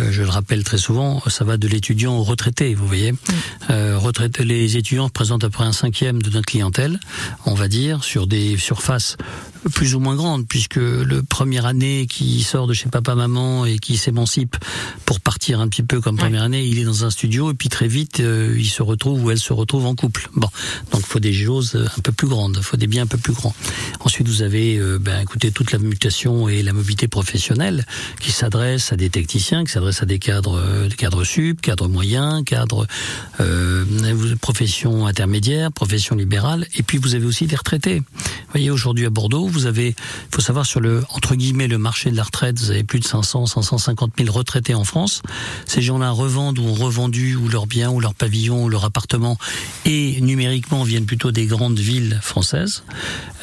euh, 0.00 0.08
je 0.10 0.22
le 0.22 0.28
rappelle 0.28 0.64
très 0.64 0.78
souvent, 0.78 1.22
ça 1.28 1.44
va 1.44 1.56
de 1.56 1.68
l'étudiant 1.68 2.16
au 2.16 2.22
retraité, 2.22 2.74
vous 2.74 2.86
voyez. 2.86 3.14
Euh, 3.70 3.98
retraité, 3.98 4.44
les 4.44 4.76
étudiants 4.76 5.04
représentent 5.04 5.44
à 5.44 5.48
peu 5.48 5.52
près 5.52 5.64
un 5.64 5.72
cinquième 5.72 6.22
de 6.22 6.30
notre 6.30 6.46
clientèle, 6.46 6.98
on 7.44 7.54
va 7.54 7.68
dire, 7.68 8.04
sur 8.04 8.26
des 8.26 8.56
surfaces 8.56 9.16
plus 9.74 9.96
ou 9.96 10.00
moins 10.00 10.14
grandes, 10.14 10.46
puisque 10.46 10.76
le 10.76 11.22
première 11.22 11.66
année 11.66 12.06
qui 12.08 12.42
sort 12.44 12.68
de 12.68 12.74
chez 12.74 12.88
papa-maman 12.88 13.66
et 13.66 13.80
qui 13.80 13.96
s'émancipe 13.96 14.56
pour 15.04 15.18
partir 15.18 15.60
un 15.60 15.66
petit 15.66 15.82
peu 15.82 16.00
comme 16.00 16.16
première 16.16 16.44
année, 16.44 16.64
il 16.64 16.78
est 16.78 16.84
dans 16.84 17.04
un 17.04 17.10
studio 17.10 17.50
et 17.50 17.54
puis 17.54 17.68
très 17.68 17.88
vite 17.88 18.20
il 18.20 18.68
se 18.68 18.82
retrouve 18.82 19.24
ou 19.24 19.30
elle 19.32 19.40
se 19.40 19.52
retrouve 19.52 19.86
en 19.86 19.96
couple. 19.96 20.30
Bon, 20.36 20.48
donc 20.92 21.04
faut 21.04 21.18
des 21.18 21.32
choses 21.46 21.74
euh, 21.74 21.86
un 21.96 22.00
peu 22.00 22.12
plus 22.12 22.28
grandes, 22.28 22.58
faut 22.60 22.76
des 22.76 22.86
biens 22.86 23.04
un 23.04 23.06
peu 23.06 23.18
plus 23.18 23.32
grands. 23.32 23.54
Ensuite 24.00 24.28
vous 24.28 24.42
avez, 24.42 24.76
euh, 24.76 24.98
ben, 24.98 25.20
écoutez, 25.20 25.50
toute 25.50 25.72
la 25.72 25.78
mutation 25.78 26.48
et 26.48 26.62
la 26.62 26.72
mobilité 26.72 27.08
professionnelle 27.08 27.84
qui 28.20 28.32
s'adresse 28.32 28.92
à 28.92 28.96
des 28.96 29.10
techniciens, 29.10 29.64
qui 29.64 29.72
s'adresse 29.72 30.02
à 30.02 30.06
des 30.06 30.18
cadres, 30.18 30.58
euh, 30.58 30.88
cadres 30.88 31.24
sup, 31.24 31.60
cadres 31.60 31.88
moyens, 31.88 32.44
cadres 32.44 32.86
euh, 33.40 33.84
profession 34.40 35.06
intermédiaire, 35.06 35.72
profession 35.72 36.16
libérale, 36.16 36.66
et 36.76 36.82
puis 36.82 36.98
vous 36.98 37.14
avez 37.14 37.24
aussi 37.24 37.46
des 37.46 37.56
retraités. 37.56 37.98
Vous 37.98 38.52
voyez, 38.52 38.70
aujourd'hui 38.70 39.06
à 39.06 39.10
Bordeaux, 39.10 39.46
vous 39.46 39.66
avez, 39.66 39.88
il 39.88 40.34
faut 40.34 40.40
savoir 40.40 40.66
sur 40.66 40.80
le 40.80 41.02
entre 41.10 41.34
guillemets 41.34 41.68
le 41.68 41.78
marché 41.78 42.10
de 42.10 42.16
la 42.16 42.22
retraite, 42.22 42.58
vous 42.58 42.70
avez 42.70 42.84
plus 42.84 43.00
de 43.00 43.04
500, 43.04 43.46
550 43.46 44.12
000 44.18 44.32
retraités 44.32 44.74
en 44.74 44.84
France. 44.84 45.22
Ces 45.66 45.82
gens-là 45.82 46.10
revendent 46.10 46.58
ou 46.58 46.66
ont 46.66 46.74
revendu 46.74 47.36
ou 47.36 47.48
leurs 47.48 47.66
biens 47.66 47.90
ou 47.90 48.00
leur 48.00 48.14
pavillon 48.14 48.64
ou 48.64 48.68
leur 48.68 48.84
appartement 48.84 49.38
et 49.84 50.20
numériquement 50.20 50.82
viennent 50.84 51.06
plutôt 51.06 51.32
des 51.36 51.44
grandes 51.44 51.78
villes 51.78 52.18
françaises. 52.22 52.82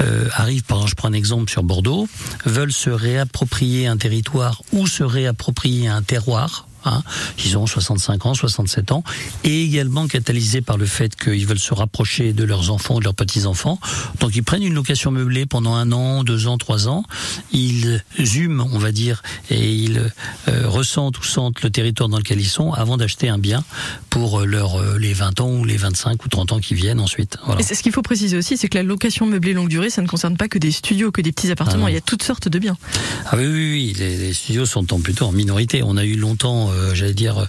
Euh, 0.02 0.28
arrivent, 0.34 0.64
par 0.64 0.88
je 0.88 0.96
prends 0.96 1.10
un 1.10 1.14
exemple 1.14 1.52
sur 1.52 1.62
Bordeaux, 1.62 2.08
veulent 2.44 2.74
se 2.74 2.90
réapproprier 2.90 3.86
un 3.86 3.98
territoire 3.98 4.64
ou 4.74 4.88
se 4.88 5.04
réapproprier 5.04 5.88
un 5.88 6.02
terroir. 6.02 6.68
Hein, 6.86 7.04
ils 7.44 7.58
ont 7.58 7.66
65 7.66 8.26
ans, 8.26 8.34
67 8.34 8.92
ans, 8.92 9.04
et 9.44 9.64
également 9.64 10.08
catalysés 10.08 10.62
par 10.62 10.78
le 10.78 10.86
fait 10.86 11.16
qu'ils 11.16 11.46
veulent 11.48 11.60
se 11.60 11.74
rapprocher 11.74 12.34
de 12.34 12.44
leurs 12.44 12.72
enfants, 12.72 13.00
de 13.00 13.04
leurs 13.04 13.16
petits-enfants. 13.16 13.80
Donc 14.20 14.36
ils 14.36 14.44
prennent 14.44 14.64
une 14.64 14.74
location 14.74 15.12
meublée 15.12 15.46
pendant 15.46 15.76
un 15.76 15.92
an, 15.92 16.24
deux 16.24 16.48
ans, 16.48 16.58
trois 16.58 16.88
ans. 16.88 17.04
Ils 17.52 18.02
hument, 18.36 18.68
on 18.72 18.80
va 18.80 18.92
dire, 18.92 19.22
et 19.50 19.74
ils 19.74 20.12
euh, 20.48 20.68
ressentent 20.68 21.20
ou 21.20 21.24
sentent 21.24 21.62
le 21.62 21.70
territoire 21.70 22.10
dans 22.10 22.18
lequel 22.18 22.40
ils 22.40 22.48
sont 22.48 22.74
avant 22.74 22.98
d'acheter 22.98 23.30
un 23.30 23.38
bien 23.38 23.64
pour 24.10 24.42
euh, 24.42 24.46
leur, 24.46 24.76
euh, 24.76 24.98
les 24.98 25.14
20 25.14 25.42
ans 25.42 25.50
ou 25.50 25.66
les 25.66 25.78
25 25.78 26.24
ou 26.24 26.28
30 26.28 26.54
ans 26.54 26.60
qui 26.60 26.74
viennent 26.74 27.00
ensuite. 27.00 27.38
Voilà. 27.46 27.62
Et 27.62 27.64
ce 27.64 27.82
qu'il 27.82 27.92
faut 27.92 28.02
préciser 28.02 28.38
aussi, 28.38 28.58
c'est 28.58 28.68
que 28.68 28.78
la 28.78 28.84
location 28.84 29.26
meublée 29.26 29.54
longue 29.54 29.70
durée, 29.70 29.90
ça 29.90 30.02
ne 30.02 30.08
concerne 30.08 30.38
pas 30.38 30.48
que 30.48 30.58
des 30.58 30.72
studios, 30.72 31.12
que 31.12 31.22
des 31.22 31.32
petits 31.32 31.52
appartements. 31.52 31.86
Ah. 31.86 31.92
Il 31.92 31.94
y 31.94 31.98
a 31.98 32.02
toutes 32.02 32.24
sortes 32.24 32.48
de 32.48 32.60
biens. 32.60 32.78
Ah 33.26 33.36
oui, 33.38 33.46
oui, 33.46 33.72
oui. 33.72 33.96
Les, 33.98 34.18
les 34.18 34.34
studios 34.34 34.66
sont 34.66 34.94
en, 34.94 35.00
plutôt 35.00 35.26
en 35.26 35.32
minorité. 35.32 35.82
On 35.84 35.98
a 35.98 36.06
eu 36.06 36.16
longtemps, 36.16 36.72
euh, 36.74 36.94
j'allais 36.96 37.14
dire, 37.14 37.38
euh, 37.38 37.46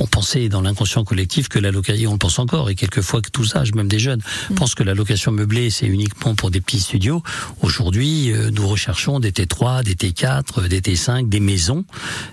on 0.00 0.06
pensait 0.06 0.48
dans 0.48 0.60
l'inconscient 0.60 1.04
collectif 1.04 1.48
que 1.48 1.58
la 1.58 1.70
location, 1.70 2.10
on 2.10 2.12
le 2.12 2.18
pense 2.18 2.38
encore, 2.38 2.70
et 2.70 2.74
quelquefois 2.74 3.22
que 3.22 3.30
tous 3.30 3.56
âges, 3.56 3.72
même 3.74 3.88
des 3.88 3.98
jeunes, 3.98 4.20
pensent 4.54 4.74
que 4.74 4.82
la 4.82 4.94
location 4.94 5.32
meublée, 5.32 5.70
c'est 5.70 5.86
uniquement 5.86 6.34
pour 6.34 6.50
des 6.50 6.60
petits 6.60 6.80
studios. 6.80 7.22
Aujourd'hui, 7.62 8.32
euh, 8.32 8.50
nous 8.52 8.66
recherchons 8.66 9.20
des 9.20 9.32
T3, 9.32 9.82
des 9.82 9.94
T4, 9.94 10.42
euh, 10.64 10.68
des 10.68 10.80
T5, 10.80 11.28
des 11.28 11.40
maisons, 11.40 11.84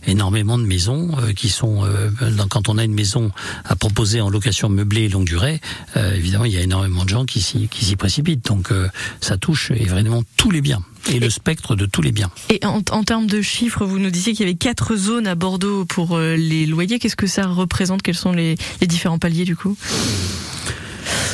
énormément 0.08 0.58
de 0.58 0.64
maisons 0.66 1.12
euh, 1.20 1.34
qui 1.34 1.50
sont, 1.50 1.84
dans- 2.22 2.48
quand 2.48 2.70
on 2.70 2.78
a 2.78 2.84
une 2.84 2.94
maison 2.94 3.32
à 3.66 3.76
proposer 3.76 4.22
en 4.22 4.30
location 4.30 4.70
meublée 4.70 5.10
longue 5.10 5.26
durée, 5.26 5.62
évidemment, 5.96 6.46
il 6.46 6.54
y 6.54 6.58
a 6.58 6.62
énormément 6.62 7.04
de 7.06 7.10
gens 7.10 7.26
qui 7.26 7.42
s'y, 7.42 7.68
précipitent. 7.96 8.46
Donc, 8.46 8.70
ça 9.22 9.38
touche 9.38 9.72
euh, 9.72 9.86
vraiment 9.88 10.24
tous 10.38 10.52
les 10.52 10.62
biens 10.62 10.82
et 11.12 11.20
le 11.20 11.30
spectre 11.30 11.76
de 11.76 11.86
tous 11.86 12.02
les 12.02 12.12
biens. 12.12 12.32
Et 12.50 12.60
en, 12.66 12.82
termes 13.04 13.28
de 13.28 13.42
chiffres, 13.42 13.86
vous 13.86 14.00
nous 14.00 14.10
disiez 14.10 14.34
qu'il 14.34 14.46
y 14.46 14.50
avait 14.50 14.58
quatre 14.58 14.96
zones 14.96 15.28
à 15.28 15.36
Bordeaux 15.36 15.86
pour 15.86 16.16
euh, 16.16 16.36
les 16.36 16.66
loyers. 16.66 17.00
Qu'est-ce 17.00 17.16
que 17.16 17.28
ça 17.28 17.48
représente? 17.48 18.02
Quels 18.02 18.16
sont 18.16 18.32
les 18.32 18.58
différents 18.82 19.20
paliers 19.20 19.46
du 19.46 19.56
coup? 19.56 19.78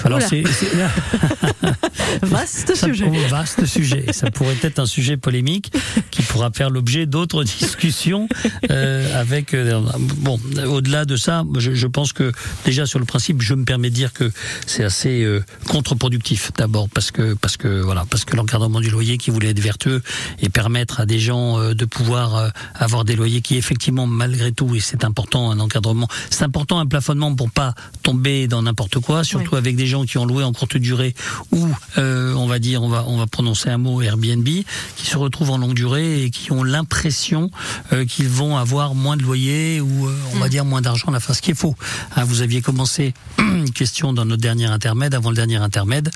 Alors 0.06 0.22
c'est 0.22 0.44
Vaste 2.22 2.76
ça, 2.76 2.88
sujet. 2.88 3.10
vaste 3.30 3.66
sujet. 3.66 4.06
Ça 4.12 4.32
pourrait 4.32 4.58
être 4.64 4.80
un 4.80 4.86
sujet 4.86 5.18
polémique 5.18 5.72
qui 6.12 6.22
pourra 6.24 6.52
faire 6.52 6.70
l'objet 6.70 7.06
d'autres 7.06 7.44
discussions 7.60 8.28
euh, 8.72 9.20
avec. 9.20 9.54
euh, 9.54 9.80
bon, 10.18 10.40
au-delà 10.68 11.06
de 11.06 11.16
ça, 11.16 11.44
je, 11.58 11.74
je 11.74 11.88
pense 11.88 12.14
que 12.14 12.32
déjà 12.66 12.86
sur 12.86 13.00
le 13.00 13.06
principe, 13.06 13.42
je 13.42 13.54
me 13.54 13.64
permets 13.66 13.90
de 13.90 13.96
dire 13.96 14.14
que 14.14 14.32
c'est 14.66 14.84
assez 14.84 15.24
euh, 15.24 15.44
contre-productif 15.68 16.52
d'abord 16.58 16.90
parce 16.90 17.12
que 17.12 17.34
parce 17.36 17.58
que 17.58 17.82
voilà 17.82 18.06
parce 18.10 18.26
que 18.26 18.36
l'encadrement 18.36 18.82
du 18.82 18.90
loyer 18.90 19.18
qui 19.18 19.30
voulait 19.32 19.50
être 19.50 19.60
vertueux 19.60 20.02
et 20.42 20.50
permettre 20.50 21.00
à 21.00 21.06
des 21.06 21.20
gens 21.20 21.60
euh, 21.60 21.74
de 21.74 21.86
pouvoir 21.86 22.52
avoir 22.76 23.06
des 23.06 23.16
loyers 23.16 23.42
qui 23.42 23.58
effectivement 23.58 24.08
malgré 24.08 24.52
tout 24.52 24.76
et 24.76 24.80
c'est 24.80 25.04
important 25.04 25.52
un 25.52 25.60
encadrement, 25.60 26.08
c'est 26.30 26.44
important 26.44 26.80
un 26.80 26.86
plafonnement 26.86 27.34
pour 27.36 27.50
pas 27.52 27.74
tomber 28.04 28.48
dans 28.48 28.62
n'importe 28.64 29.00
quoi, 29.00 29.24
surtout 29.24 29.56
avec 29.60 29.76
des 29.76 29.86
gens 29.86 30.06
qui 30.06 30.18
ont 30.18 30.26
loué 30.26 30.44
en 30.44 30.54
courte 30.54 30.78
durée 30.78 31.14
ou 31.52 31.68
euh, 31.98 32.34
on 32.34 32.48
va 32.48 32.60
dire 32.60 32.82
on 32.82 32.90
va 32.90 33.04
on 33.08 33.18
va 33.18 33.28
prononcer 33.28 33.70
un 33.70 33.78
mot 33.78 34.02
Airbnb 34.02 34.48
qui 34.96 35.06
se 35.06 35.18
retrouvent 35.18 35.52
en 35.52 35.58
longue 35.58 35.74
durée 35.74 36.24
et 36.24 36.30
qui 36.30 36.52
ont 36.52 36.64
l'impression 36.64 37.52
euh, 37.94 38.06
qu'ils 38.06 38.30
vont 38.30 38.58
avoir 38.58 38.96
moins 38.96 39.18
de 39.18 39.24
loyer 39.24 39.82
ou 39.82 40.08
euh, 40.08 40.16
on 40.34 40.40
va 40.40 40.50
dire 40.50 40.66
moins 40.66 40.82
d'argent 40.82 41.10
à 41.10 41.12
la 41.12 41.20
fin, 41.20 41.34
ce 41.34 41.42
qui 41.42 41.52
est 41.52 41.56
faux. 41.56 41.76
Hein, 42.16 42.24
vous 42.24 42.42
aviez 42.42 42.62
commencé 42.62 43.14
une 43.38 43.72
question 43.74 44.14
dans 44.14 44.26
notre 44.26 44.42
dernier 44.42 44.66
intermède, 44.66 45.14
avant 45.14 45.30
le 45.30 45.36
dernier 45.36 45.58
intermède, 45.58 46.10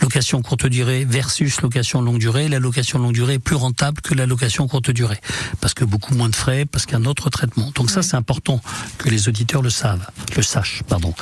location 0.00 0.40
courte 0.42 0.66
durée 0.66 1.04
versus 1.04 1.60
location 1.60 2.00
longue 2.00 2.18
durée. 2.18 2.48
La 2.48 2.60
location 2.60 2.98
longue 2.98 3.14
durée 3.14 3.34
est 3.34 3.38
plus 3.38 3.56
rentable 3.56 4.00
que 4.00 4.14
la 4.14 4.26
location 4.26 4.68
courte 4.68 4.90
durée 4.90 5.20
parce 5.60 5.74
que 5.74 5.84
beaucoup 5.84 6.14
moins 6.14 6.28
de 6.28 6.36
frais, 6.36 6.66
parce 6.66 6.86
qu'un 6.86 7.04
autre 7.04 7.30
traitement. 7.30 7.72
Donc 7.74 7.90
ça, 7.90 8.02
c'est 8.02 8.16
important 8.16 8.60
que 8.98 9.08
les 9.08 9.28
auditeurs 9.28 9.62
le 9.62 9.70
savent, 9.70 10.06
le 10.36 10.42
sachent, 10.42 10.82
pardon. 10.88 11.12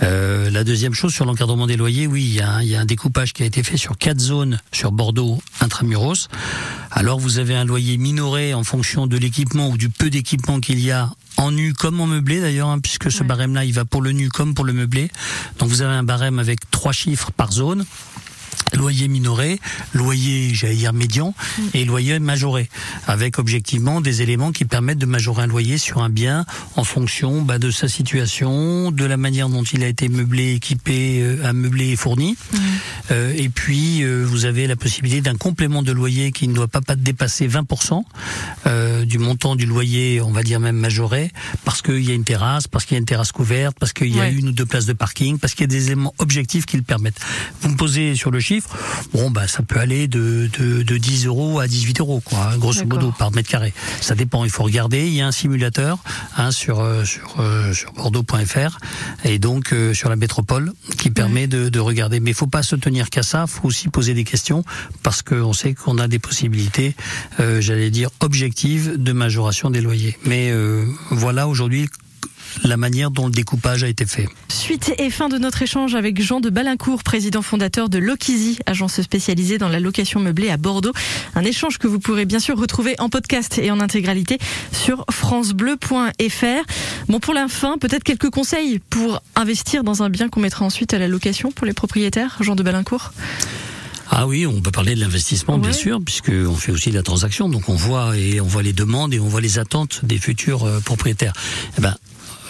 La 0.00 0.64
deuxième 0.64 0.94
chose 0.94 1.01
sur 1.08 1.24
l'encadrement 1.24 1.66
des 1.66 1.76
loyers, 1.76 2.06
oui, 2.06 2.22
il 2.24 2.34
y, 2.34 2.40
a 2.40 2.50
un, 2.54 2.62
il 2.62 2.68
y 2.68 2.76
a 2.76 2.80
un 2.80 2.84
découpage 2.84 3.32
qui 3.32 3.42
a 3.42 3.46
été 3.46 3.62
fait 3.62 3.76
sur 3.76 3.96
quatre 3.98 4.20
zones 4.20 4.60
sur 4.72 4.92
Bordeaux 4.92 5.42
intramuros. 5.60 6.28
Alors 6.90 7.18
vous 7.18 7.38
avez 7.38 7.54
un 7.54 7.64
loyer 7.64 7.96
minoré 7.98 8.54
en 8.54 8.64
fonction 8.64 9.06
de 9.06 9.16
l'équipement 9.16 9.68
ou 9.68 9.76
du 9.76 9.88
peu 9.88 10.10
d'équipement 10.10 10.60
qu'il 10.60 10.80
y 10.80 10.90
a 10.90 11.10
en 11.38 11.50
nu 11.50 11.72
comme 11.72 12.00
en 12.00 12.06
meublé 12.06 12.40
d'ailleurs, 12.40 12.68
hein, 12.68 12.78
puisque 12.78 13.10
ce 13.10 13.20
Ouais. 13.20 13.26
barème-là, 13.26 13.64
il 13.64 13.72
va 13.72 13.84
pour 13.84 14.02
le 14.02 14.12
nu 14.12 14.28
comme 14.28 14.54
pour 14.54 14.64
le 14.64 14.72
meublé. 14.72 15.10
Donc 15.58 15.68
vous 15.70 15.82
avez 15.82 15.94
un 15.94 16.02
barème 16.04 16.38
avec 16.38 16.70
trois 16.70 16.92
chiffres 16.92 17.30
par 17.32 17.50
zone. 17.52 17.84
Loyer 18.74 19.08
minoré, 19.08 19.60
loyer, 19.92 20.54
j'allais 20.54 20.74
dire 20.76 20.92
médian, 20.92 21.34
et 21.74 21.84
loyer 21.84 22.18
majoré, 22.18 22.68
avec 23.06 23.38
objectivement 23.38 24.00
des 24.00 24.22
éléments 24.22 24.52
qui 24.52 24.64
permettent 24.64 24.98
de 24.98 25.06
majorer 25.06 25.42
un 25.42 25.46
loyer 25.46 25.78
sur 25.78 26.02
un 26.02 26.08
bien 26.08 26.44
en 26.76 26.84
fonction 26.84 27.42
bah, 27.42 27.58
de 27.58 27.70
sa 27.70 27.88
situation, 27.88 28.90
de 28.90 29.04
la 29.04 29.16
manière 29.16 29.48
dont 29.48 29.62
il 29.62 29.82
a 29.84 29.88
été 29.88 30.08
meublé, 30.08 30.54
équipé, 30.54 31.20
euh, 31.22 31.44
ameublé 31.44 31.90
et 31.90 31.96
fourni. 31.96 32.36
Euh, 33.10 33.32
et 33.36 33.48
puis, 33.48 34.02
euh, 34.02 34.24
vous 34.24 34.44
avez 34.44 34.66
la 34.66 34.76
possibilité 34.76 35.20
d'un 35.20 35.36
complément 35.36 35.82
de 35.82 35.92
loyer 35.92 36.32
qui 36.32 36.48
ne 36.48 36.54
doit 36.54 36.68
pas, 36.68 36.80
pas 36.80 36.96
dépasser 36.96 37.48
20% 37.48 38.02
euh, 38.66 39.04
du 39.04 39.18
montant 39.18 39.56
du 39.56 39.66
loyer, 39.66 40.20
on 40.20 40.30
va 40.32 40.42
dire 40.42 40.60
même 40.60 40.76
majoré, 40.76 41.30
parce 41.64 41.82
qu'il 41.82 42.02
y 42.04 42.10
a 42.10 42.14
une 42.14 42.24
terrasse, 42.24 42.68
parce 42.68 42.84
qu'il 42.84 42.94
y 42.94 42.98
a 42.98 43.00
une 43.00 43.04
terrasse 43.06 43.32
couverte, 43.32 43.76
parce 43.78 43.92
qu'il 43.92 44.08
y 44.08 44.18
a 44.18 44.22
Ouais. 44.22 44.32
une 44.32 44.48
ou 44.48 44.52
deux 44.52 44.66
places 44.66 44.86
de 44.86 44.92
parking, 44.92 45.38
parce 45.38 45.54
qu'il 45.54 45.62
y 45.62 45.64
a 45.64 45.66
des 45.78 45.86
éléments 45.86 46.14
objectifs 46.18 46.64
qui 46.64 46.76
le 46.76 46.84
permettent. 46.84 47.18
Vous 47.60 47.70
me 47.70 47.76
posez 47.76 48.14
sur 48.14 48.30
le 48.30 48.38
chiffre, 48.38 48.61
bon, 49.12 49.30
bah, 49.30 49.48
ça 49.48 49.62
peut 49.62 49.78
aller 49.78 50.08
de, 50.08 50.48
de, 50.58 50.82
de 50.82 50.96
10 50.96 51.26
euros 51.26 51.60
à 51.60 51.66
18 51.66 52.00
euros, 52.00 52.20
quoi, 52.24 52.50
hein, 52.52 52.58
grosso 52.58 52.84
modo, 52.84 53.12
par 53.18 53.30
mètre 53.32 53.48
carré. 53.48 53.72
Ça 54.00 54.14
dépend, 54.14 54.44
il 54.44 54.50
faut 54.50 54.62
regarder. 54.62 55.06
Il 55.06 55.14
y 55.14 55.20
a 55.20 55.26
un 55.26 55.32
simulateur 55.32 55.98
hein, 56.36 56.50
sur, 56.50 56.80
euh, 56.80 57.04
sur, 57.04 57.40
euh, 57.40 57.72
sur 57.72 57.92
bordeaux.fr 57.92 58.78
et 59.24 59.38
donc 59.38 59.72
euh, 59.72 59.94
sur 59.94 60.08
la 60.08 60.16
métropole 60.16 60.72
qui 60.98 61.10
permet 61.10 61.46
de, 61.46 61.68
de 61.68 61.80
regarder. 61.80 62.20
Mais 62.20 62.30
il 62.30 62.36
faut 62.36 62.46
pas 62.46 62.62
se 62.62 62.76
tenir 62.76 63.10
qu'à 63.10 63.22
ça, 63.22 63.46
faut 63.46 63.68
aussi 63.68 63.88
poser 63.88 64.14
des 64.14 64.24
questions 64.24 64.64
parce 65.02 65.22
qu'on 65.22 65.52
sait 65.52 65.74
qu'on 65.74 65.98
a 65.98 66.08
des 66.08 66.18
possibilités, 66.18 66.94
euh, 67.40 67.60
j'allais 67.60 67.90
dire, 67.90 68.10
objectives 68.20 68.96
de 68.96 69.12
majoration 69.12 69.70
des 69.70 69.80
loyers. 69.80 70.18
Mais 70.24 70.52
voilà 71.10 71.48
aujourd'hui 71.48 71.88
la 72.64 72.76
manière 72.76 73.10
dont 73.10 73.26
le 73.26 73.32
découpage 73.32 73.84
a 73.84 73.88
été 73.88 74.06
fait. 74.06 74.28
Suite 74.48 74.94
et 74.98 75.10
fin 75.10 75.28
de 75.28 75.38
notre 75.38 75.62
échange 75.62 75.94
avec 75.94 76.20
Jean 76.20 76.40
de 76.40 76.50
Balincourt, 76.50 77.02
président 77.02 77.42
fondateur 77.42 77.88
de 77.88 77.98
Lokizy, 77.98 78.58
agence 78.66 79.00
spécialisée 79.00 79.58
dans 79.58 79.68
la 79.68 79.80
location 79.80 80.20
meublée 80.20 80.50
à 80.50 80.56
Bordeaux. 80.56 80.92
Un 81.34 81.44
échange 81.44 81.78
que 81.78 81.86
vous 81.86 81.98
pourrez 81.98 82.24
bien 82.24 82.38
sûr 82.38 82.58
retrouver 82.58 82.94
en 82.98 83.08
podcast 83.08 83.58
et 83.58 83.70
en 83.70 83.80
intégralité 83.80 84.38
sur 84.72 85.04
francebleu.fr. 85.10 86.62
Bon, 87.08 87.20
pour 87.20 87.34
la 87.34 87.48
fin, 87.48 87.78
peut-être 87.78 88.04
quelques 88.04 88.30
conseils 88.30 88.80
pour 88.90 89.22
investir 89.36 89.84
dans 89.84 90.02
un 90.02 90.10
bien 90.10 90.28
qu'on 90.28 90.40
mettra 90.40 90.64
ensuite 90.64 90.94
à 90.94 90.98
la 90.98 91.08
location 91.08 91.50
pour 91.52 91.66
les 91.66 91.72
propriétaires, 91.72 92.38
Jean 92.40 92.54
de 92.54 92.62
Balincourt? 92.62 93.12
Ah 94.14 94.26
oui, 94.26 94.46
on 94.46 94.60
peut 94.60 94.70
parler 94.70 94.94
de 94.94 95.00
l'investissement, 95.00 95.56
bien 95.56 95.72
sûr, 95.72 95.98
puisqu'on 96.04 96.54
fait 96.54 96.70
aussi 96.70 96.90
la 96.90 97.02
transaction. 97.02 97.48
Donc 97.48 97.70
on 97.70 97.74
voit 97.74 98.14
et 98.14 98.42
on 98.42 98.46
voit 98.46 98.62
les 98.62 98.74
demandes 98.74 99.14
et 99.14 99.18
on 99.18 99.26
voit 99.26 99.40
les 99.40 99.58
attentes 99.58 100.04
des 100.04 100.18
futurs 100.18 100.64
euh, 100.64 100.80
propriétaires. 100.80 101.32
Eh 101.78 101.80
ben, 101.80 101.94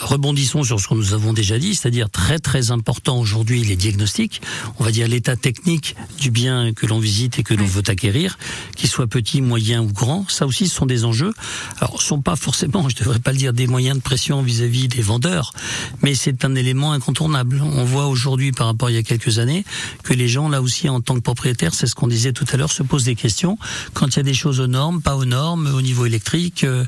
rebondissons 0.02 0.62
sur 0.62 0.80
ce 0.80 0.88
que 0.88 0.94
nous 0.94 1.14
avons 1.14 1.32
déjà 1.32 1.59
dit, 1.59 1.75
c'est-à-dire 1.75 2.11
très 2.11 2.38
très 2.38 2.71
important 2.71 3.18
aujourd'hui 3.18 3.64
les 3.64 3.76
diagnostics, 3.76 4.42
on 4.78 4.85
va 4.85 4.90
dire 4.90 5.09
l'état 5.09 5.37
technique 5.37 5.97
du 6.18 6.30
bien 6.30 6.73
que 6.73 6.87
l'on 6.87 6.99
visite 6.99 7.38
et 7.38 7.42
que 7.42 7.54
l'on 7.54 7.66
veut 7.66 7.82
acquérir, 7.87 8.38
qu'il 8.76 8.88
soit 8.88 9.06
petit, 9.06 9.40
moyen 9.40 9.82
ou 9.82 9.92
grand, 9.92 10.28
ça 10.28 10.47
aussi 10.47 10.68
ce 10.68 10.75
sont 10.75 10.87
des 10.87 11.04
enjeux. 11.04 11.32
Alors 11.80 12.00
ce 12.00 12.09
sont 12.09 12.21
pas 12.21 12.37
forcément, 12.37 12.88
je 12.88 12.97
devrais 12.97 13.18
pas 13.18 13.32
le 13.32 13.38
dire, 13.38 13.52
des 13.52 13.66
moyens 13.66 13.97
de 13.97 14.02
pression 14.02 14.42
vis-à-vis 14.42 14.88
des 14.88 15.02
vendeurs, 15.02 15.52
mais 16.02 16.14
c'est 16.14 16.44
un 16.44 16.54
élément 16.54 16.92
incontournable. 16.92 17.62
On 17.62 17.85
voit 17.85 18.06
aujourd'hui 18.06 18.52
par 18.52 18.66
rapport 18.66 18.88
à 18.88 18.90
il 18.90 18.94
y 18.94 18.99
a 18.99 19.02
quelques 19.02 19.38
années 19.38 19.64
que 20.02 20.12
les 20.12 20.28
gens 20.28 20.49
là 20.49 20.61
aussi 20.61 20.88
en 20.88 21.00
tant 21.00 21.14
que 21.14 21.21
propriétaires, 21.21 21.75
c'est 21.75 21.87
ce 21.87 21.94
qu'on 21.94 22.09
disait 22.09 22.32
tout 22.32 22.47
à 22.52 22.56
l'heure, 22.56 22.73
se 22.73 22.82
posent 22.82 23.04
des 23.04 23.14
questions 23.14 23.59
quand 23.94 24.06
il 24.09 24.16
y 24.16 24.21
a 24.21 24.25
des 24.25 24.35
choses 24.35 24.61
aux 24.61 24.66
normes, 24.66 25.00
pas 25.00 25.16
aux 25.16 25.25
normes, 25.25 25.73
au 25.75 25.82
niveau 25.82 26.06
électrique, 26.06 26.64
euh, 26.64 26.85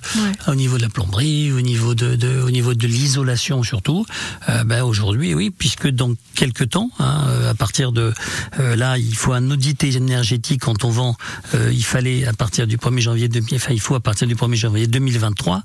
au 0.46 0.54
niveau 0.54 0.76
de 0.76 0.82
la 0.82 0.88
plomberie, 0.88 1.52
au 1.52 1.60
niveau 1.60 1.94
de, 1.94 2.16
de 2.16 2.40
au 2.40 2.50
niveau 2.50 2.74
de 2.74 2.86
l'isolation 3.04 3.62
surtout, 3.62 4.06
euh, 4.48 4.64
ben 4.64 4.82
aujourd'hui, 4.82 5.34
oui, 5.34 5.50
puisque 5.50 5.88
dans 5.88 6.14
quelques 6.34 6.70
temps, 6.70 6.90
hein, 6.98 7.26
euh, 7.28 7.50
à 7.50 7.54
partir 7.54 7.92
de 7.92 8.14
euh, 8.58 8.76
là, 8.76 8.96
il 8.96 9.14
faut 9.14 9.34
un 9.34 9.50
audit 9.50 9.84
énergétique 9.84 10.62
quand 10.62 10.84
on 10.84 10.90
vend. 10.90 11.16
il 11.52 11.84
fallait 11.84 12.26
à 12.26 12.32
partir 12.32 12.66
du 12.66 12.78
1er 12.78 13.00
janvier, 13.00 13.28
enfin, 13.54 13.72
il 13.72 13.80
faut 13.80 13.94
à 13.94 14.00
partir 14.00 14.26
du 14.26 14.34
1er 14.34 14.54
janvier 14.54 14.86
2023 14.86 15.62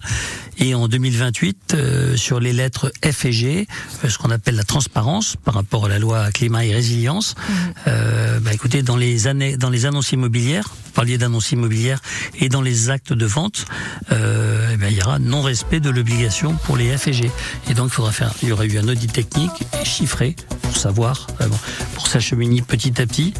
et 0.58 0.75
en 0.75 0.88
2028 0.88 1.75
sur 2.15 2.39
les 2.41 2.51
lettres 2.51 2.91
F 3.03 3.25
et 3.25 3.31
G, 3.31 3.67
ce 4.08 4.17
qu'on 4.17 4.31
appelle 4.31 4.55
la 4.55 4.63
transparence 4.63 5.38
par 5.38 5.53
rapport 5.53 5.86
à 5.86 5.89
la 5.89 6.00
loi 6.00 6.31
climat 6.31 6.65
et 6.65 6.74
résilience. 6.74 7.36
Mmh. 7.38 7.91
Ben, 8.41 8.51
écoutez, 8.51 8.84
dans 8.84 8.98
les 8.98 9.27
années, 9.27 9.55
dans 9.55 9.69
les 9.69 9.86
annonces 9.86 10.12
immobilières, 10.12 10.67
vous 10.86 10.91
parliez 10.91 11.17
d'annonces 11.17 11.51
immobilières 11.51 12.01
et 12.39 12.50
dans 12.50 12.62
les 12.62 12.89
actes 12.89 13.13
de 13.13 13.25
vente, 13.25 13.65
eh 14.12 14.77
ben, 14.77 14.89
il 14.89 14.98
y 14.98 15.01
aura 15.01 15.19
non-respect 15.19 15.79
de 15.79 15.89
l'obligation 15.89 16.55
pour 16.65 16.75
les 16.75 16.98
F 16.98 17.08
et 17.08 17.13
G. 17.13 17.28
Et 17.69 17.74
donc, 17.74 17.88
il 17.88 17.93
faudra 17.93 18.12
faire, 18.12 18.33
y 18.43 18.51
aurait 18.51 18.67
eu 18.67 18.77
un 18.77 18.88
audit 18.88 19.12
technique 19.12 19.63
chiffré 19.83 20.36
pour 20.62 20.75
savoir, 20.75 21.27
euh, 21.41 21.48
pour 21.95 22.07
s'acheminer 22.07 22.62
petit 22.62 23.01
à 23.01 23.05
petit, 23.05 23.33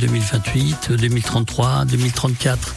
2028, 0.00 0.92
2033, 0.92 1.84
2034 1.86 2.74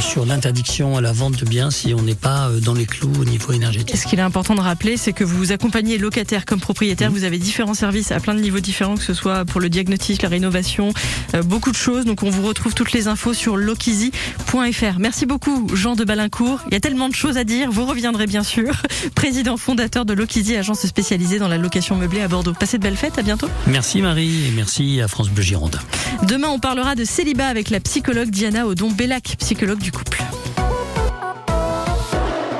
sur 0.00 0.24
l'interdiction 0.24 0.96
à 0.96 1.00
la 1.00 1.12
vente 1.12 1.36
de 1.36 1.44
biens 1.44 1.70
si 1.70 1.92
on 1.94 2.02
n'est 2.02 2.14
pas 2.14 2.48
euh, 2.48 2.60
dans 2.60 2.74
les 2.74 2.86
clous 2.86 3.12
au 3.20 3.24
niveau 3.24 3.52
énergétique. 3.52 3.96
ce 3.96 4.06
qu'il 4.06 4.18
est 4.18 4.22
important 4.22 4.54
de 4.54 4.60
rappeler, 4.60 4.96
c'est 4.96 5.12
que 5.12 5.24
vous 5.24 5.52
accompagnez 5.52 5.98
locataire 5.98 6.44
comme 6.44 6.60
propriétaire. 6.60 7.10
Vous 7.10 7.24
avez 7.24 7.38
différents 7.38 7.74
services 7.74 8.12
à 8.12 8.20
plein 8.20 8.34
de 8.34 8.40
niveaux 8.40 8.60
différents, 8.60 8.96
que 8.96 9.02
ce 9.02 9.14
soit 9.14 9.44
pour 9.44 9.60
le 9.60 9.68
diagnostic, 9.68 10.22
la 10.22 10.28
rénovation, 10.28 10.92
euh, 11.34 11.42
beaucoup 11.42 11.70
de 11.70 11.76
choses. 11.76 12.04
Donc 12.04 12.22
on 12.22 12.30
vous 12.30 12.46
retrouve 12.46 12.74
toutes 12.74 12.92
les 12.92 13.08
infos 13.08 13.34
sur 13.34 13.56
lokizi.fr. 13.56 14.98
Merci 14.98 15.26
beaucoup 15.26 15.66
Jean 15.74 15.94
de 15.96 16.04
Balincourt. 16.04 16.60
Il 16.68 16.74
y 16.74 16.76
a 16.76 16.80
tellement 16.80 17.08
de 17.08 17.14
choses 17.14 17.36
à 17.36 17.44
dire. 17.44 17.70
Vous 17.70 17.84
reviendrez 17.84 18.26
bien 18.26 18.42
sûr. 18.42 18.82
Président 19.14 19.56
fondateur 19.56 20.04
de 20.04 20.14
Lokizi, 20.14 20.56
agence 20.56 20.86
spécialisée 20.86 21.38
dans 21.38 21.48
la 21.48 21.58
location 21.58 21.96
meublée 21.96 22.20
à 22.20 22.28
Bordeaux. 22.28 22.54
Passez 22.58 22.78
de 22.78 22.82
belles 22.82 22.96
fêtes. 22.96 23.18
À 23.18 23.22
bientôt. 23.22 23.48
Merci 23.66 24.00
Marie 24.02 24.46
et 24.46 24.50
merci 24.50 25.00
à 25.00 25.08
France 25.08 25.28
Bleu 25.28 25.42
Gironde. 25.42 25.78
Demain, 26.22 26.48
on 26.48 26.58
parlera 26.58 26.94
de 26.94 27.04
célibat 27.04 27.46
avec 27.46 27.70
la 27.70 27.80
psychologue 27.80 28.30
Diana 28.30 28.66
Odon-Bellac, 28.66 29.36
psychologue 29.38 29.67
du 29.76 29.92
couple. 29.92 30.22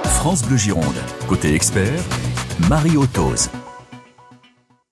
France 0.04 0.42
Bleu 0.42 0.56
Gironde. 0.56 0.84
Côté 1.26 1.54
expert, 1.54 2.02
Marie 2.68 2.96
Autos. 2.96 3.48